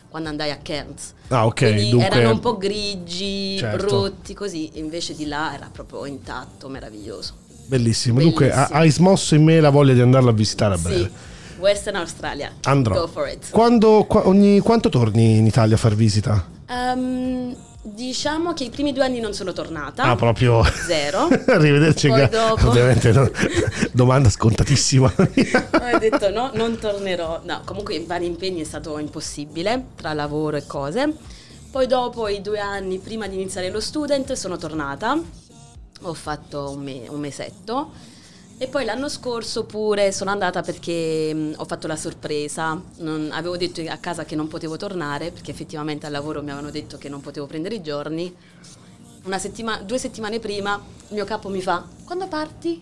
quando 0.10 0.28
andai 0.30 0.52
a 0.52 0.58
Cairns. 0.58 1.14
Ah, 1.30 1.46
ok, 1.46 1.54
Quindi 1.56 1.90
dunque- 1.90 2.08
erano 2.10 2.32
un 2.34 2.40
po' 2.42 2.58
grigi, 2.58 3.58
Certo. 3.58 3.88
rotti 3.90 4.34
così, 4.34 4.72
invece 4.80 5.16
di 5.16 5.26
là 5.28 5.54
era 5.54 5.70
proprio 5.72 6.06
intatto, 6.06 6.68
meraviglioso. 6.68 7.34
Bellissimo. 7.68 8.20
Dunque 8.20 8.52
ha- 8.52 8.56
Bellissimo. 8.56 8.80
hai 8.80 8.92
smosso 8.92 9.36
in 9.36 9.44
me 9.46 9.60
la 9.62 9.70
voglia 9.70 9.94
di 9.94 10.02
andarlo 10.02 10.30
a 10.30 10.34
visitare 10.34 10.74
a 10.74 10.78
breve. 10.78 11.04
Sì, 11.04 11.12
Western 11.62 11.96
Australia. 11.96 12.52
Andrò. 12.64 12.94
Go 12.96 13.08
for 13.08 13.28
it. 13.30 13.50
Quando, 13.52 14.04
qua- 14.06 14.28
ogni, 14.28 14.60
quanto 14.60 14.90
torni 14.90 15.38
in 15.38 15.46
Italia 15.46 15.76
a 15.76 15.78
far 15.78 15.94
visita? 15.96 16.46
Ehm, 16.68 17.56
diciamo 17.84 18.54
che 18.54 18.66
i 18.66 18.70
primi 18.70 18.92
due 18.94 19.04
anni 19.06 19.20
non 19.20 19.34
sono 19.34 19.54
tornata. 19.54 20.04
Ah, 20.04 20.16
proprio. 20.16 20.64
Zero. 20.64 21.28
Arrivederci. 21.48 22.08
Poi 22.10 22.28
dopo- 22.28 22.68
Ovviamente 22.70 23.12
no. 23.12 23.30
domanda 23.94 24.30
scontatissima. 24.30 25.14
Ho 25.16 25.98
detto 26.00 26.30
no, 26.32 26.50
non 26.56 26.78
tornerò. 26.80 27.42
No, 27.44 27.62
comunque 27.64 27.96
in 27.96 28.06
vari 28.08 28.26
impegni 28.26 28.62
è 28.62 28.66
stato 28.66 28.98
impossibile, 28.98 29.86
tra 29.96 30.14
lavoro 30.14 30.58
e 30.58 30.66
cose. 30.66 31.14
Poi 31.72 31.88
dopo 31.88 32.28
i 32.28 32.42
due 32.42 32.60
anni 32.60 32.98
prima 32.98 33.28
di 33.28 33.36
iniziare 33.36 33.70
lo 33.70 33.80
student 33.80 34.34
sono 34.34 34.58
tornata, 34.58 35.18
ho 36.02 36.14
fatto 36.14 36.72
un, 36.76 36.84
me- 36.84 37.06
un 37.08 37.20
mesetto 37.20 37.92
e 38.62 38.68
poi 38.68 38.86
l'anno 38.86 39.10
scorso 39.10 39.64
pure 39.64 40.12
sono 40.12 40.30
andata 40.30 40.62
perché 40.62 41.34
mh, 41.34 41.54
ho 41.58 41.66
fatto 41.66 41.88
la 41.88 41.96
sorpresa, 41.96 42.80
Non- 42.98 43.32
avevo 43.32 43.58
detto 43.58 43.82
a 43.90 43.98
casa 43.98 44.24
che 44.24 44.36
non 44.36 44.48
potevo 44.48 44.78
tornare 44.78 45.32
perché 45.32 45.50
effettivamente 45.50 46.06
al 46.06 46.12
lavoro 46.12 46.44
mi 46.44 46.52
avevano 46.52 46.70
detto 46.70 47.00
che 47.00 47.10
non 47.10 47.22
potevo 47.22 47.48
prendere 47.48 47.74
i 47.74 47.82
giorni. 47.82 48.32
Settima- 49.40 49.82
due 49.82 49.98
settimane 49.98 50.38
prima 50.38 50.80
il 51.08 51.16
mio 51.16 51.26
capo 51.26 51.50
mi 51.50 51.60
fa, 51.60 51.84
quando 52.06 52.28
parti? 52.28 52.80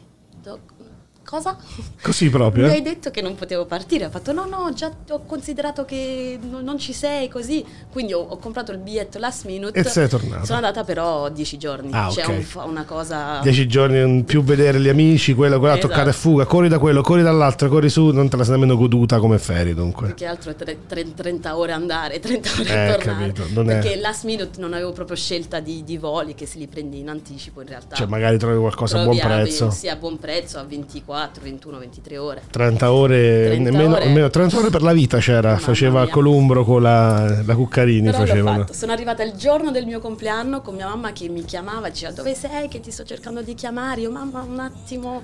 Cosa? 1.29 1.55
Così 2.01 2.27
proprio. 2.31 2.65
Mi 2.65 2.71
eh? 2.71 2.75
hai 2.77 2.81
detto 2.81 3.12
che 3.12 3.21
non 3.21 3.36
potevo 3.36 3.65
partire, 3.67 4.05
ho 4.05 4.09
fatto 4.09 4.31
no 4.31 4.45
no, 4.48 4.74
già 4.74 4.91
ho 5.09 5.21
considerato 5.27 5.86
che 5.86 6.39
no- 6.41 6.59
non 6.62 6.79
ci 6.79 6.91
sei 6.91 7.27
così, 7.29 7.63
quindi 7.91 8.13
ho, 8.13 8.19
ho 8.19 8.38
comprato 8.38 8.71
il 8.71 8.79
biglietto 8.79 9.19
last 9.19 9.45
minute 9.45 9.77
E 9.77 9.83
sei 9.83 10.09
tornata. 10.09 10.43
Sono 10.45 10.57
andata 10.57 10.83
però 10.83 11.29
dieci 11.29 11.59
giorni, 11.59 11.89
Ah, 11.93 12.09
cioè 12.09 12.24
ok. 12.25 12.48
un 12.55 12.69
una 12.69 12.83
cosa... 12.83 13.41
Dieci 13.43 13.67
giorni 13.67 14.24
più 14.24 14.41
vedere 14.41 14.79
gli 14.79 14.88
amici, 14.89 15.36
quello, 15.36 15.59
quella 15.59 15.75
Esatto. 15.75 15.89
toccata 15.89 16.09
e 16.09 16.13
fuga, 16.13 16.45
corri 16.45 16.67
da 16.67 16.79
quello, 16.79 17.01
corri 17.03 17.21
dall'altro, 17.21 17.69
corri 17.69 17.89
su, 17.89 18.07
non 18.07 18.27
te 18.27 18.36
la 18.36 18.43
sei 18.43 18.53
nemmeno 18.53 18.75
goduta 18.75 19.19
come 19.19 19.38
ferie 19.38 19.75
dunque. 19.75 20.07
Più 20.07 20.15
che 20.15 20.25
altro 20.25 20.55
tre- 20.55 20.79
tre- 20.88 21.13
30 21.13 21.55
ore 21.57 21.74
andare, 21.74 22.17
30 22.19 22.50
ore 22.53 22.62
Eh, 22.63 22.95
tornare. 22.95 23.31
capito, 23.33 23.43
non 23.53 23.69
è- 23.69 23.74
Perché 23.79 23.98
last 23.98 24.24
minute 24.24 24.59
non 24.59 24.74
avevo 24.74 24.93
proprio 24.93 25.15
scelta 25.15 25.59
di, 25.59 25.83
di 25.83 25.98
voli 26.00 26.33
che 26.33 26.48
se 26.48 26.57
li 26.57 26.65
prendi 26.65 26.98
in 26.98 27.09
anticipo 27.09 27.62
in 27.62 27.67
realtà. 27.67 27.95
Cioè 27.95 28.07
magari 28.07 28.39
trovi 28.39 28.57
qualcosa 28.57 29.00
a 29.00 29.03
buon 29.03 29.15
Trovi 29.17 29.31
a- 29.33 29.38
prezzo. 29.43 29.69
Sì, 29.69 29.88
a 29.89 29.95
buon 29.95 30.17
prezzo, 30.17 30.57
a 30.57 30.63
24, 30.63 31.17
21, 31.41 31.77
23 31.79 32.17
ore. 32.17 32.41
30 32.49 32.91
ore, 32.93 33.45
30 33.47 33.69
nemmeno, 33.71 33.95
ore. 33.95 34.05
nemmeno 34.05 34.29
30 34.29 34.57
ore 34.57 34.69
per 34.69 34.81
la 34.81 34.93
vita 34.93 35.17
c'era, 35.17 35.49
Mamma 35.49 35.59
faceva 35.59 36.01
mia. 36.03 36.11
Columbro 36.11 36.63
con 36.63 36.81
la, 36.81 37.41
la 37.43 37.55
Cuccarini. 37.55 38.05
Però 38.05 38.19
l'ho 38.19 38.25
facevano. 38.25 38.59
fatto. 38.59 38.73
Sono 38.73 38.91
arrivata 38.91 39.23
il 39.23 39.33
giorno 39.33 39.71
del 39.71 39.85
mio 39.85 39.99
compleanno 39.99 40.61
con 40.61 40.75
mia 40.75 40.88
mamma 40.88 41.11
che 41.11 41.27
mi 41.29 41.43
chiamava, 41.43 41.89
diceva 41.89 42.11
dove 42.13 42.33
sei 42.35 42.67
che 42.67 42.79
ti 42.79 42.91
sto 42.91 43.03
cercando 43.03 43.41
di 43.41 43.53
chiamare. 43.55 44.01
Io 44.01 44.11
mamma 44.11 44.41
un 44.41 44.59
attimo 44.59 45.23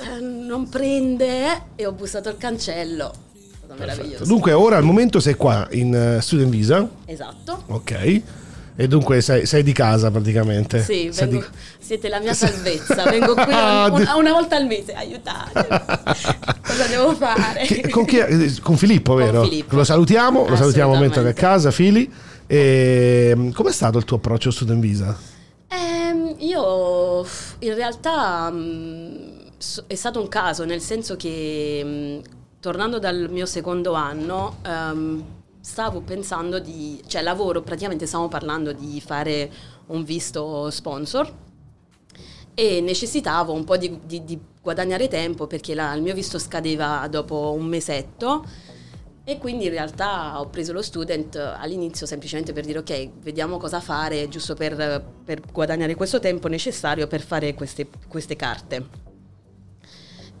eh, 0.00 0.20
non 0.20 0.68
prende 0.68 1.26
eh?" 1.46 1.60
e 1.76 1.86
ho 1.86 1.92
bussato 1.92 2.28
al 2.28 2.36
cancello. 2.36 3.12
Dunque 4.24 4.52
ora 4.52 4.76
al 4.78 4.82
momento 4.82 5.20
sei 5.20 5.34
qua 5.34 5.68
in 5.70 5.94
eh, 5.94 6.20
Student 6.20 6.50
Visa, 6.50 6.88
Esatto. 7.04 7.62
ok, 7.68 8.22
e 8.80 8.88
dunque 8.88 9.20
sei, 9.20 9.44
sei 9.44 9.62
di 9.62 9.72
casa 9.72 10.10
praticamente. 10.10 10.82
Sì, 10.82 11.10
vengo- 11.10 11.38
di- 11.38 11.44
siete 11.78 12.08
la 12.08 12.18
mia 12.18 12.32
salvezza. 12.32 13.02
Vengo 13.10 13.34
qui 13.34 13.44
Ah, 13.52 13.90
ogni- 13.92 14.04
di- 14.04 14.10
una, 14.16 14.32
volta 14.32 14.56
al 14.56 14.66
mese. 14.66 14.94
Aiutatemi. 14.94 15.66
Cosa 16.66 16.86
devo 16.88 17.14
fare? 17.14 17.64
Che- 17.66 17.88
con, 17.90 18.04
chi- 18.06 18.18
eh, 18.18 18.54
con 18.62 18.76
Filippo, 18.78 19.12
Con 19.14 19.22
vero? 19.22 19.42
Filippo. 19.44 19.76
Lo 19.76 19.84
salutiamo, 19.84 20.46
lo 20.48 20.56
salutiamo 20.56 20.96
mentre 20.98 21.22
è 21.22 21.28
a 21.28 21.32
casa, 21.34 21.70
Fili. 21.70 22.10
E, 22.46 23.50
com'è 23.54 23.72
stato 23.72 23.98
il 23.98 24.04
tuo 24.04 24.16
approccio 24.16 24.48
a 24.48 24.52
Student 24.52 24.80
Visa? 24.80 25.16
Ehm, 25.68 26.34
io 26.38 27.24
in 27.58 27.74
realtà 27.74 28.50
so- 29.58 29.84
è 29.86 29.94
stato 29.94 30.20
un 30.20 30.28
caso, 30.28 30.64
nel 30.64 30.80
senso 30.80 31.16
che 31.16 31.82
mh, 32.24 32.28
tornando 32.60 32.98
dal 32.98 33.28
mio 33.30 33.46
secondo 33.46 33.92
anno 33.92 34.56
ehm, 34.66 35.22
stavo 35.60 36.00
pensando 36.00 36.58
di, 36.58 37.02
cioè 37.06 37.22
lavoro, 37.22 37.62
praticamente 37.62 38.06
stiamo 38.06 38.28
parlando 38.28 38.72
di 38.72 39.00
fare 39.00 39.50
un 39.86 40.04
visto 40.04 40.70
sponsor 40.70 41.32
e 42.54 42.80
necessitavo 42.80 43.52
un 43.52 43.64
po' 43.64 43.76
di, 43.76 43.98
di- 44.04 44.24
di 44.24 44.38
guadagnare 44.60 45.08
tempo 45.08 45.46
perché 45.46 45.74
la- 45.74 45.94
il 45.94 46.02
mio 46.02 46.14
visto 46.14 46.38
scadeva 46.38 47.06
dopo 47.08 47.52
un 47.52 47.66
mesetto 47.66 48.44
e 49.24 49.38
quindi 49.38 49.66
in 49.66 49.70
realtà 49.70 50.40
ho 50.40 50.48
preso 50.48 50.72
lo 50.72 50.82
student 50.82 51.36
all'inizio 51.36 52.06
semplicemente 52.06 52.52
per 52.52 52.64
dire 52.64 52.78
ok, 52.80 53.10
vediamo 53.20 53.58
cosa 53.58 53.80
fare, 53.80 54.28
giusto 54.28 54.54
per, 54.54 55.04
per 55.24 55.40
guadagnare 55.52 55.94
questo 55.94 56.18
tempo 56.18 56.48
necessario 56.48 57.06
per 57.06 57.20
fare 57.20 57.54
queste, 57.54 57.86
queste 58.08 58.34
carte. 58.34 59.09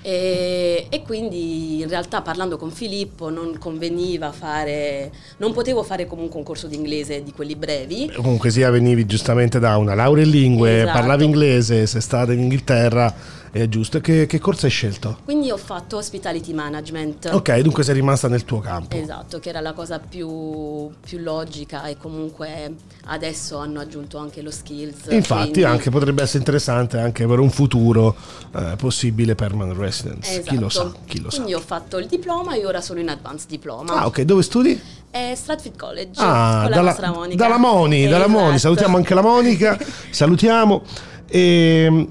E, 0.02 0.86
e 0.88 1.02
quindi 1.02 1.80
in 1.82 1.88
realtà 1.88 2.22
parlando 2.22 2.56
con 2.56 2.70
Filippo 2.70 3.28
non 3.28 3.58
conveniva 3.58 4.32
fare, 4.32 5.12
non 5.36 5.52
potevo 5.52 5.82
fare 5.82 6.06
comunque 6.06 6.38
un 6.38 6.44
corso 6.44 6.66
di 6.66 6.74
inglese 6.76 7.22
di 7.22 7.32
quelli 7.32 7.54
brevi, 7.54 8.10
Comunque 8.14 8.50
sia, 8.50 8.70
venivi 8.70 9.04
giustamente 9.04 9.58
da 9.58 9.76
una 9.76 9.94
laurea 9.94 10.24
in 10.24 10.30
lingue, 10.30 10.82
Esatto. 10.82 10.98
parlavi 10.98 11.24
inglese, 11.24 11.86
sei 11.86 12.00
stata 12.00 12.32
in 12.32 12.40
Inghilterra, 12.40 13.14
è 13.52 13.68
giusto. 13.68 14.00
Che, 14.00 14.26
che 14.26 14.38
corso 14.38 14.66
hai 14.66 14.70
scelto? 14.72 15.18
quindi 15.24 15.50
ho 15.50 15.56
fatto 15.56 15.96
hospitality 15.96 16.52
management. 16.52 17.30
Ok, 17.32 17.58
dunque 17.60 17.82
sei 17.84 17.94
rimasta 17.94 18.28
nel 18.28 18.44
tuo 18.44 18.60
campo. 18.60 18.96
Esatto, 18.96 19.38
che 19.38 19.48
era 19.48 19.60
la 19.60 19.72
cosa 19.72 19.98
più, 19.98 20.90
più 21.00 21.18
logica 21.18 21.84
e 21.86 21.96
comunque 21.96 22.74
adesso 23.06 23.58
hanno 23.58 23.80
aggiunto 23.80 24.18
anche 24.18 24.42
lo 24.42 24.50
skills. 24.50 25.06
Infatti 25.10 25.40
quindi- 25.50 25.64
anche 25.64 25.90
potrebbe 25.90 26.22
essere 26.22 26.38
interessante 26.38 26.98
anche 26.98 27.26
per 27.26 27.38
un 27.38 27.50
futuro 27.50 28.14
eh, 28.54 28.74
possibile 28.76 29.34
permanent 29.34 29.76
residence. 29.78 30.30
Esatto. 30.30 30.48
Chi 30.50 30.58
lo 30.58 30.68
sa, 30.68 30.92
chi 31.06 31.20
lo 31.20 31.30
sa. 31.30 31.36
Quindi 31.36 31.54
ho 31.54 31.60
fatto 31.60 31.98
il 31.98 32.06
diploma 32.06 32.54
e 32.54 32.64
ora 32.66 32.80
sono 32.80 33.00
in 33.00 33.08
advanced 33.08 33.48
diploma. 33.48 33.94
Ah, 34.00 34.06
ok, 34.06 34.20
dove 34.22 34.42
studi? 34.42 34.80
È 35.10 35.32
Stratford 35.34 35.76
College 35.76 36.20
Ah, 36.20 36.60
con 36.62 36.70
la 36.70 36.76
dalla, 36.94 37.10
Monica. 37.12 37.36
dalla 37.42 37.58
Moni, 37.58 38.04
dalla 38.06 38.24
Esatto. 38.26 38.38
Moni, 38.38 38.58
salutiamo 38.58 38.96
anche 38.96 39.14
la 39.14 39.22
Monica, 39.22 39.78
salutiamo. 40.10 40.82
E, 41.26 42.06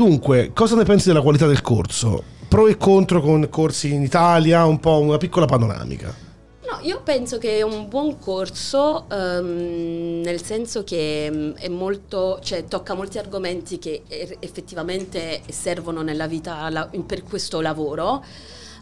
dunque, 0.00 0.52
cosa 0.54 0.76
ne 0.76 0.84
pensi 0.84 1.08
della 1.08 1.20
qualità 1.20 1.46
del 1.46 1.60
corso? 1.60 2.22
Pro 2.48 2.68
e 2.68 2.78
contro 2.78 3.20
con 3.20 3.46
corsi 3.50 3.92
in 3.92 4.00
Italia, 4.00 4.64
un 4.64 4.80
po' 4.80 4.98
una 4.98 5.18
piccola 5.18 5.44
panoramica. 5.44 6.28
No, 6.64 6.78
io 6.80 7.02
penso 7.02 7.36
che 7.36 7.58
è 7.58 7.62
un 7.62 7.86
buon 7.86 8.18
corso, 8.18 9.04
ehm, 9.10 10.22
nel 10.24 10.42
senso 10.42 10.84
che 10.84 11.28
mm, 11.30 11.50
è 11.56 11.68
molto, 11.68 12.38
cioè, 12.42 12.64
tocca 12.64 12.94
molti 12.94 13.18
argomenti 13.18 13.78
che 13.78 14.04
er- 14.08 14.36
effettivamente 14.38 15.42
servono 15.50 16.00
nella 16.00 16.26
vita 16.26 16.88
per 17.04 17.22
questo 17.22 17.60
lavoro. 17.60 18.24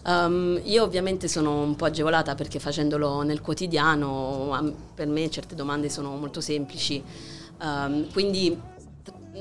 Um, 0.04 0.60
io 0.62 0.84
ovviamente 0.84 1.26
sono 1.26 1.62
un 1.62 1.74
po' 1.74 1.86
agevolata 1.86 2.36
perché 2.36 2.60
facendolo 2.60 3.22
nel 3.22 3.40
quotidiano 3.40 4.56
um, 4.56 4.72
per 4.94 5.08
me 5.08 5.28
certe 5.28 5.56
domande 5.56 5.90
sono 5.90 6.14
molto 6.14 6.40
semplici, 6.40 7.02
um, 7.60 8.10
quindi 8.12 8.56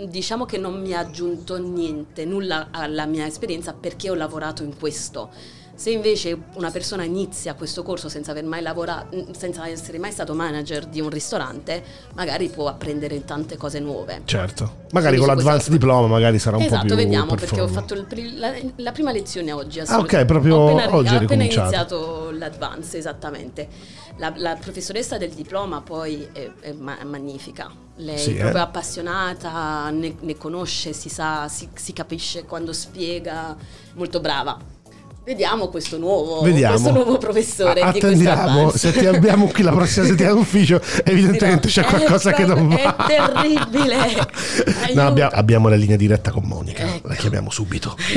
diciamo 0.05 0.45
che 0.45 0.57
non 0.57 0.81
mi 0.81 0.93
ha 0.93 0.99
aggiunto 0.99 1.57
niente, 1.57 2.25
nulla 2.25 2.69
alla 2.71 3.05
mia 3.05 3.25
esperienza 3.25 3.73
perché 3.73 4.09
ho 4.09 4.15
lavorato 4.15 4.63
in 4.63 4.77
questo. 4.77 5.31
Se 5.77 5.91
invece 5.91 6.35
una 6.55 6.71
persona 6.71 7.03
inizia 7.03 7.53
questo 7.53 7.83
corso 7.83 8.09
senza 8.09 8.31
aver 8.31 8.45
mai 8.45 8.63
lavorato, 8.63 9.27
senza 9.37 9.67
essere 9.67 9.99
mai 9.99 10.11
stato 10.11 10.33
manager 10.33 10.87
di 10.87 10.99
un 10.99 11.09
ristorante, 11.11 11.83
magari 12.15 12.49
può 12.49 12.67
apprendere 12.67 13.23
tante 13.23 13.57
cose 13.57 13.79
nuove. 13.79 14.21
Certo, 14.25 14.85
magari 14.89 15.17
con 15.17 15.27
l'advanced 15.27 15.71
diploma 15.71 16.07
magari 16.07 16.39
sarà 16.39 16.57
un 16.57 16.63
esatto, 16.63 16.81
po' 16.81 16.87
più 16.87 16.95
vediamo 16.95 17.35
perché 17.35 17.61
ho 17.61 17.67
fatto 17.67 18.03
pri- 18.05 18.37
la, 18.37 18.53
la, 18.77 18.91
prima 18.91 19.11
lezione 19.11 19.51
oggi. 19.51 19.79
Ah, 19.81 19.99
ok, 19.99 20.25
proprio 20.25 20.55
ho 20.55 20.69
appena, 20.71 20.95
oggi 20.95 21.13
ho 21.13 21.19
appena 21.19 21.43
iniziato 21.43 22.31
l'advanced, 22.31 22.95
esattamente. 22.95 23.67
La, 24.17 24.33
la, 24.35 24.57
professoressa 24.59 25.19
del 25.19 25.29
diploma 25.29 25.81
poi 25.81 26.27
è, 26.33 26.51
è, 26.59 26.71
ma- 26.71 26.97
è 26.97 27.03
magnifica. 27.03 27.69
Lei 27.97 28.17
sì, 28.17 28.31
è 28.31 28.39
proprio 28.39 28.61
eh? 28.61 28.65
appassionata, 28.65 29.91
ne, 29.91 30.15
ne, 30.21 30.35
conosce, 30.37 30.91
si 30.93 31.09
sa, 31.09 31.47
si, 31.47 31.69
si 31.75 31.93
capisce 31.93 32.45
quando 32.45 32.73
spiega, 32.73 33.55
molto 33.93 34.19
brava. 34.19 34.75
Vediamo 35.27 35.67
questo 35.67 35.97
nuovo, 35.97 36.39
Vediamo. 36.39 36.75
Questo 36.75 36.93
nuovo 36.93 37.17
professore. 37.17 37.81
Attendiamo, 37.81 38.71
se 38.71 38.93
ti 38.93 39.05
abbiamo 39.05 39.47
qui 39.47 39.61
la 39.61 39.73
prossima 39.73 40.05
settimana 40.07 40.35
d'ufficio, 40.35 40.79
evidentemente 41.03 41.67
c'è 41.67 41.83
qualcosa 41.83 42.31
che 42.31 42.45
non 42.45 42.69
va. 42.69 42.95
È 42.95 42.95
terribile. 43.07 43.97
no, 44.95 45.05
abbiamo, 45.05 45.31
abbiamo, 45.33 45.67
la 45.67 45.75
linea 45.75 45.97
diretta 45.97 46.31
con 46.31 46.43
Monica, 46.45 46.95
ecco. 46.95 47.09
la 47.09 47.15
chiamiamo 47.15 47.49
subito. 47.49 47.93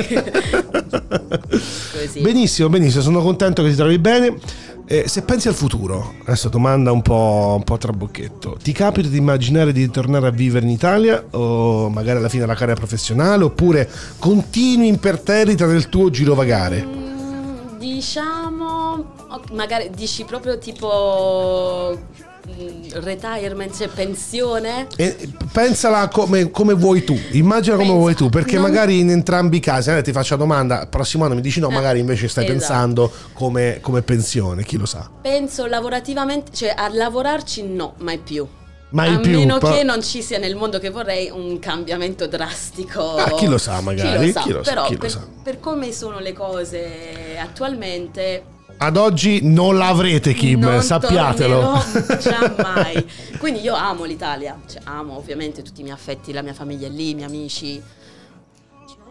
benissimo, 2.23 2.69
benissimo, 2.69 3.03
sono 3.03 3.23
contento 3.23 3.65
che 3.65 3.71
ti 3.71 3.75
trovi 3.75 3.99
bene. 3.99 4.37
Eh, 4.93 5.07
se 5.07 5.23
pensi 5.23 5.47
al 5.47 5.55
futuro, 5.55 6.15
adesso 6.23 6.49
domanda 6.49 6.91
un 6.91 7.01
po', 7.01 7.55
un 7.57 7.63
po' 7.63 7.79
trabocchetto, 7.79 8.59
ti 8.61 8.73
capita 8.73 9.07
di 9.07 9.19
immaginare 9.19 9.71
di 9.71 9.89
tornare 9.89 10.27
a 10.27 10.31
vivere 10.31 10.65
in 10.65 10.73
Italia 10.73 11.25
o 11.31 11.89
magari 11.89 12.19
alla 12.19 12.29
fine 12.29 12.41
della 12.41 12.57
carriera 12.57 12.75
professionale 12.75 13.45
oppure 13.45 13.89
continui 14.19 14.89
imperterrita 14.89 15.65
nel 15.67 15.89
tuo 15.89 16.11
girovagare? 16.11 16.85
Mm, 16.85 17.79
diciamo, 17.79 19.05
magari 19.53 19.91
dici 19.95 20.25
proprio 20.25 20.59
tipo 20.59 21.97
retirement, 22.95 23.75
cioè 23.75 23.89
pensione. 23.89 24.87
E 24.97 25.29
pensala 25.53 26.09
come, 26.09 26.51
come, 26.51 26.75
vuoi 26.75 27.05
tu, 27.05 27.19
immagina 27.33 27.77
come 27.77 27.89
Pensa, 27.89 28.01
vuoi 28.01 28.15
tu, 28.15 28.29
perché 28.29 28.55
non... 28.55 28.65
magari 28.65 28.99
in 28.99 29.11
entrambi 29.11 29.59
i 29.59 29.61
casi 29.61 29.91
eh, 29.91 30.03
ti 30.03 30.13
faccio 30.13 30.35
la 30.35 30.41
domanda, 30.41 30.87
prossimo 30.87 31.25
anno 31.25 31.35
mi 31.35 31.41
dici 31.41 31.61
no, 31.61 31.69
eh, 31.69 31.75
magari 31.75 31.99
invece 31.99 32.29
stai 32.29 32.45
esatto. 32.45 32.59
pensando 32.59 33.13
come, 33.33 33.79
come, 33.81 34.03
pensione, 34.03 34.65
chi 34.65 34.77
lo 34.77 34.87
sa. 34.87 35.11
Penso 35.21 35.67
lavorativamente, 35.67 36.53
cioè 36.53 36.75
a 36.77 36.89
lavorarci 36.89 37.67
no, 37.67 37.95
mai 37.99 38.19
più. 38.19 38.47
Mai 38.93 39.15
a 39.15 39.19
più, 39.21 39.39
meno 39.39 39.59
pa- 39.59 39.73
che 39.73 39.85
non 39.85 40.03
ci 40.03 40.21
sia 40.21 40.39
nel 40.39 40.57
mondo 40.57 40.81
che 40.81 40.91
vorrei 40.91 41.31
un 41.31 41.61
cambiamento 41.61 42.27
drastico. 42.27 43.15
Ah, 43.15 43.31
chi 43.35 43.47
lo 43.47 43.57
sa 43.57 43.81
magari, 43.81 44.19
chi 44.19 44.27
lo 44.27 44.33
sa, 44.33 44.41
chi 44.41 44.53
lo 44.53 44.61
però 44.63 44.87
chi 44.87 44.97
per, 44.97 45.11
sa. 45.11 45.25
per 45.45 45.61
come 45.61 45.93
sono 45.93 46.19
le 46.19 46.33
cose 46.33 47.39
attualmente 47.39 48.59
ad 48.83 48.97
oggi 48.97 49.41
non 49.43 49.77
l'avrete 49.77 50.33
Kim, 50.33 50.61
non 50.61 50.81
sappiatelo. 50.81 51.83
mai. 52.57 53.07
Quindi 53.39 53.61
io 53.61 53.75
amo 53.75 54.05
l'Italia, 54.05 54.59
cioè, 54.67 54.81
amo 54.85 55.19
ovviamente 55.19 55.61
tutti 55.61 55.81
i 55.81 55.83
miei 55.83 55.95
affetti, 55.95 56.33
la 56.33 56.41
mia 56.41 56.55
famiglia 56.55 56.87
è 56.87 56.91
lì, 56.91 57.11
i 57.11 57.15
miei 57.15 57.27
amici, 57.27 57.83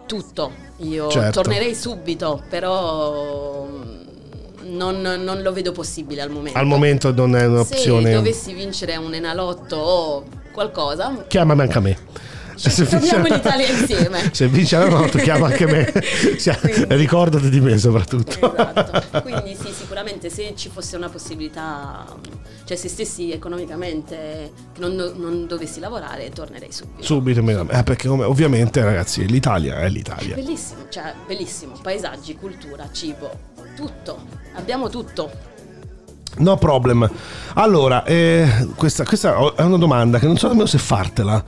tutto. 0.07 0.51
Io 0.77 1.09
certo. 1.09 1.41
tornerei 1.41 1.75
subito, 1.75 2.41
però 2.49 3.67
mm, 3.67 4.75
non, 4.75 5.01
non, 5.01 5.41
lo 5.43 5.53
vedo 5.53 5.71
possibile 5.71 6.21
al 6.21 6.31
momento. 6.31 6.57
Al 6.57 6.65
momento 6.65 7.13
non 7.13 7.35
è 7.35 7.45
un'opzione. 7.45 8.05
Se 8.05 8.11
dovessi 8.11 8.53
vincere 8.53 8.95
un 8.95 9.13
Enalotto 9.13 9.75
o 9.75 10.25
qualcosa, 10.51 11.25
chiamami 11.27 11.61
anche 11.61 11.77
a 11.77 11.81
me. 11.81 11.97
Ci 12.69 12.85
torniamo 12.85 13.27
in 13.27 13.35
Italia 13.35 13.67
insieme. 13.69 14.29
Se 14.33 14.47
vince 14.47 14.77
la 14.77 14.89
notte, 14.89 15.21
chiama 15.21 15.47
anche 15.47 15.65
me. 15.65 15.85
Quindi, 16.59 16.85
Ricordati 16.89 17.49
di 17.49 17.61
me 17.61 17.77
soprattutto. 17.77 18.53
Esatto. 18.53 19.21
Quindi 19.21 19.55
sì, 19.55 19.71
sicuramente 19.71 20.29
se 20.29 20.53
ci 20.55 20.69
fosse 20.69 20.97
una 20.97 21.07
possibilità, 21.07 22.05
cioè 22.65 22.75
se 22.75 22.89
stessi 22.89 23.31
economicamente, 23.31 24.51
che 24.73 24.79
non, 24.81 24.95
non 24.95 25.47
dovessi 25.47 25.79
lavorare, 25.79 26.29
tornerei 26.31 26.71
subito. 26.71 27.03
Subito, 27.03 27.39
eh, 27.69 27.84
perché 27.84 28.10
come, 28.10 28.25
ovviamente 28.25 28.84
ragazzi 28.84 29.25
l'Italia 29.25 29.79
è 29.79 29.89
l'Italia. 29.89 30.36
È 30.36 30.41
bellissimo, 30.41 30.88
cioè 30.89 31.13
bellissimo. 31.25 31.75
Paesaggi, 31.81 32.36
cultura, 32.36 32.89
cibo, 32.91 33.31
tutto. 33.75 34.19
Abbiamo 34.55 34.89
tutto. 34.89 35.49
No 36.38 36.57
problem. 36.57 37.10
Allora, 37.55 38.03
eh, 38.05 38.67
questa, 38.75 39.03
questa, 39.03 39.36
è 39.55 39.62
una 39.62 39.77
domanda 39.77 40.19
che 40.19 40.25
non 40.25 40.38
so 40.38 40.47
nemmeno 40.47 40.67
se 40.67 40.77
fartela. 40.77 41.43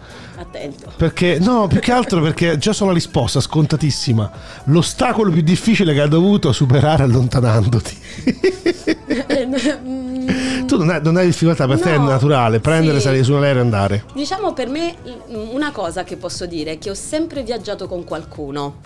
Attento. 0.51 0.91
Perché, 0.97 1.39
no, 1.39 1.67
più 1.67 1.79
che 1.79 1.93
altro 1.93 2.21
perché 2.21 2.57
già 2.57 2.73
so 2.73 2.85
la 2.85 2.91
risposta, 2.91 3.39
scontatissima. 3.39 4.29
L'ostacolo 4.65 5.31
più 5.31 5.41
difficile 5.41 5.93
che 5.93 6.01
hai 6.01 6.09
dovuto 6.09 6.51
superare 6.51 7.03
allontanandoti. 7.03 7.97
tu 10.67 10.77
non 10.77 10.89
hai, 10.89 11.01
non 11.01 11.15
hai, 11.15 11.27
difficoltà, 11.27 11.65
per 11.67 11.77
no, 11.77 11.83
te 11.83 11.93
è 11.93 11.97
naturale 11.97 12.59
prendere, 12.59 12.97
sì. 12.97 13.05
salire 13.05 13.23
su 13.23 13.33
un 13.33 13.43
aereo 13.43 13.61
e 13.61 13.63
andare. 13.63 14.03
Diciamo 14.13 14.51
per 14.51 14.67
me 14.67 14.95
una 15.29 15.71
cosa 15.71 16.03
che 16.03 16.17
posso 16.17 16.45
dire 16.45 16.73
è 16.73 16.77
che 16.77 16.89
ho 16.89 16.95
sempre 16.95 17.43
viaggiato 17.43 17.87
con 17.87 18.03
qualcuno. 18.03 18.81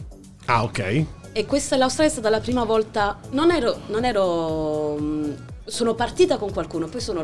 Ah, 0.46 0.62
ok. 0.64 1.06
E 1.32 1.46
questa 1.46 1.78
l'Australia 1.78 2.12
è 2.12 2.14
stata 2.14 2.30
la 2.30 2.42
prima 2.42 2.64
volta. 2.64 3.18
Non 3.32 3.50
ero. 3.50 3.80
Non 3.88 4.06
ero 4.06 4.98
sono 5.66 5.96
partita 5.96 6.38
con 6.38 6.52
qualcuno, 6.52 6.88
poi 6.88 7.02
sono, 7.02 7.24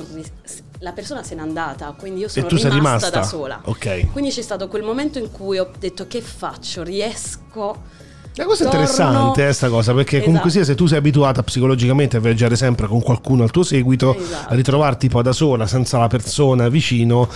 la 0.80 0.92
persona 0.94 1.24
se 1.24 1.36
n'è 1.36 1.42
andata, 1.42 1.94
quindi 1.98 2.22
io 2.22 2.28
sono 2.28 2.48
rimasta, 2.48 2.74
rimasta, 2.74 3.10
da 3.10 3.24
sola. 3.24 3.62
Ok. 3.66 4.12
Quindi 4.12 4.32
c'è 4.32 4.42
stato 4.42 4.68
quel 4.68 4.84
momento 4.84 5.20
in 5.20 5.32
cui 5.32 5.60
ho 5.60 5.70
detto 5.78 6.08
che 6.08 6.22
faccio? 6.22 6.82
Riesco? 6.84 8.00
La 8.36 8.46
cosa 8.46 8.64
torno... 8.64 8.80
interessante 8.80 9.44
questa 9.44 9.70
cosa, 9.70 9.94
perché 9.94 10.16
esatto. 10.16 10.26
comunque 10.26 10.50
sia 10.52 10.64
se 10.64 10.74
tu 10.74 10.86
sei 10.86 10.98
abituata 10.98 11.44
psicologicamente 11.44 12.16
a 12.18 12.20
viaggiare 12.22 12.56
sempre 12.56 12.88
con 12.88 13.02
qualcuno 13.02 13.44
al 13.44 13.52
tuo 13.52 13.64
seguito, 13.64 14.16
esatto. 14.16 14.54
a 14.54 14.56
ritrovarti 14.56 15.10
poi 15.10 15.22
da 15.22 15.34
sola, 15.34 15.68
senza 15.68 15.98
la 15.98 16.08
persona 16.08 16.70
vicino, 16.70 17.30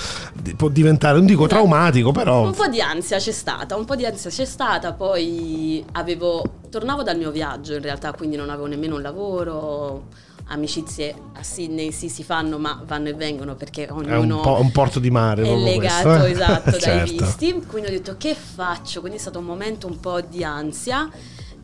può 0.56 0.70
diventare, 0.70 1.18
non 1.18 1.26
dico 1.26 1.46
esatto. 1.46 1.60
traumatico, 1.60 2.12
però... 2.14 2.46
Un 2.46 2.54
po' 2.54 2.68
di 2.68 2.80
ansia 2.80 3.18
c'è 3.18 3.34
stata, 3.34 3.76
un 3.76 3.84
po' 3.84 3.96
di 3.96 4.06
ansia 4.06 4.30
c'è 4.30 4.46
stata, 4.46 4.94
poi 4.94 5.86
avevo... 5.92 6.44
tornavo 6.70 7.04
dal 7.04 7.18
mio 7.18 7.30
viaggio 7.30 7.74
in 7.74 7.82
realtà, 7.82 8.14
quindi 8.14 8.38
non 8.38 8.50
avevo 8.50 8.68
nemmeno 8.68 8.96
un 8.96 9.02
lavoro 9.02 10.24
amicizie 10.48 11.16
a 11.34 11.44
Sydney 11.44 11.92
sì 11.92 12.08
si 12.08 12.24
fanno 12.24 12.60
ma 12.60 12.82
vanno 12.86 13.10
e 13.10 13.14
vengono 13.14 13.56
perché 13.56 13.88
ognuno 13.90 14.14
è 14.14 14.18
un, 14.18 14.42
po- 14.42 14.60
un 14.62 14.72
porto 14.72 15.00
di 15.00 15.10
mare 15.10 15.44
è 15.44 15.56
legato 15.56 16.10
questo, 16.10 16.26
eh? 16.26 16.32
esatto 16.32 16.72
certo. 16.72 16.86
dai 16.86 17.18
visti. 17.18 17.66
Quindi 17.68 17.90
ho 17.90 17.92
detto 17.92 18.16
che 18.18 18.36
faccio? 18.36 19.00
Quindi 19.00 19.18
è 19.18 19.22
stato 19.22 19.40
un 19.40 19.46
momento 19.46 19.88
un 19.88 20.00
po' 20.00 20.22
di 20.22 20.44
ansia 20.44 21.10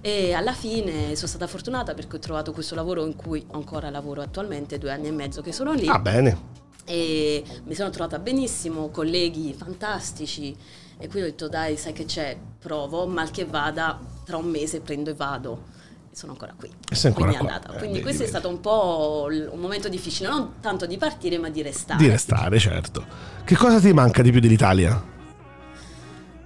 e 0.01 0.33
alla 0.33 0.53
fine 0.53 1.15
sono 1.15 1.27
stata 1.27 1.45
fortunata 1.45 1.93
perché 1.93 2.15
ho 2.15 2.19
trovato 2.19 2.53
questo 2.53 2.73
lavoro 2.73 3.05
in 3.05 3.15
cui 3.15 3.45
ancora 3.51 3.89
lavoro 3.91 4.21
attualmente 4.21 4.79
due 4.79 4.91
anni 4.91 5.07
e 5.07 5.11
mezzo 5.11 5.41
che 5.41 5.51
sono 5.51 5.73
lì. 5.73 5.87
Ah 5.87 5.99
bene. 5.99 6.59
E 6.85 7.43
mi 7.65 7.75
sono 7.75 7.91
trovata 7.91 8.17
benissimo 8.17 8.89
colleghi 8.89 9.53
fantastici. 9.53 10.55
E 10.97 11.07
quindi 11.07 11.29
ho 11.29 11.31
detto 11.31 11.47
dai 11.47 11.77
sai 11.77 11.93
che 11.93 12.05
c'è? 12.05 12.35
Provo 12.59 13.05
mal 13.05 13.29
che 13.29 13.45
vada 13.45 13.99
tra 14.25 14.37
un 14.37 14.45
mese 14.45 14.81
prendo 14.81 15.11
e 15.11 15.13
vado 15.13 15.79
sono 16.11 16.33
ancora 16.33 16.53
qui. 16.57 16.69
Sei 16.91 17.11
ancora 17.11 17.31
quindi, 17.31 17.47
qua. 17.47 17.61
Eh, 17.61 17.77
quindi 17.77 17.99
eh, 17.99 18.01
questo 18.01 18.23
vedi, 18.23 18.35
è 18.35 18.39
stato 18.39 18.49
un 18.49 18.59
po' 18.59 19.27
un 19.29 19.59
momento 19.59 19.89
difficile, 19.89 20.29
non 20.29 20.53
tanto 20.59 20.85
di 20.85 20.97
partire 20.97 21.37
ma 21.37 21.49
di 21.49 21.61
restare. 21.61 22.01
Di 22.01 22.09
restare, 22.09 22.59
certo. 22.59 23.05
Che 23.43 23.55
cosa 23.55 23.79
ti 23.79 23.93
manca 23.93 24.21
di 24.21 24.31
più 24.31 24.39
dell'Italia? 24.39 25.01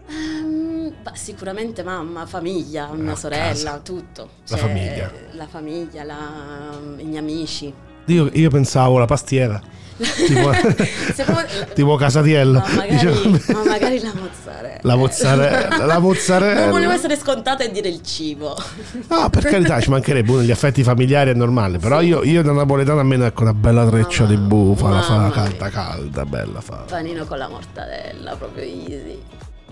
Um, 0.08 0.94
bah, 1.02 1.16
sicuramente 1.16 1.84
mamma, 1.84 2.26
famiglia, 2.26 2.92
mia 2.94 3.14
ah, 3.14 3.16
sorella, 3.16 3.72
casa. 3.72 3.80
tutto. 3.80 4.30
La 4.48 4.58
cioè, 4.58 4.60
famiglia. 4.60 5.12
La 5.32 5.48
famiglia, 5.48 6.04
la, 6.04 6.80
i 6.98 7.04
miei 7.04 7.18
amici. 7.18 7.74
Io, 8.06 8.30
io 8.34 8.50
pensavo 8.50 9.00
la 9.00 9.06
pastiera 9.06 9.62
tipo, 9.98 10.52
tipo 11.74 11.96
Casatiello. 11.96 12.60
Ma 12.60 12.68
magari, 12.74 12.90
diciamo, 12.90 13.40
ma 13.48 13.64
magari 13.64 14.00
la 14.02 14.14
mozzarella. 14.14 14.80
La 14.82 14.96
mozzarella. 14.96 15.86
La 15.86 16.00
mozzarella. 16.00 16.62
Non 16.62 16.72
volevo 16.72 16.92
essere 16.92 17.18
scontata 17.18 17.64
e 17.64 17.72
dire 17.72 17.88
il 17.88 18.02
cibo. 18.02 18.58
No, 19.08 19.30
per 19.30 19.44
carità, 19.44 19.80
ci 19.80 19.90
mancherebbe 19.90 20.32
uno, 20.32 20.42
gli 20.42 20.52
affetti 20.52 20.84
familiari 20.84 21.32
è 21.32 21.34
normale. 21.34 21.78
Però 21.78 22.00
sì. 22.00 22.08
io, 22.08 22.24
io 22.24 22.42
da 22.42 22.52
napoletano 22.52 23.00
almeno 23.00 23.26
ecco 23.26 23.44
una 23.44 23.54
bella 23.54 23.86
treccia 23.88 24.24
mamma, 24.24 24.36
di 24.36 24.42
bufala, 24.42 25.02
fa 25.02 25.32
calda 25.32 25.70
calda, 25.70 26.26
bella 26.26 26.62
fa. 26.62 26.84
Panino 26.88 27.26
con 27.26 27.38
la 27.38 27.48
mortadella, 27.48 28.36
proprio 28.36 28.64
easy. 28.64 29.20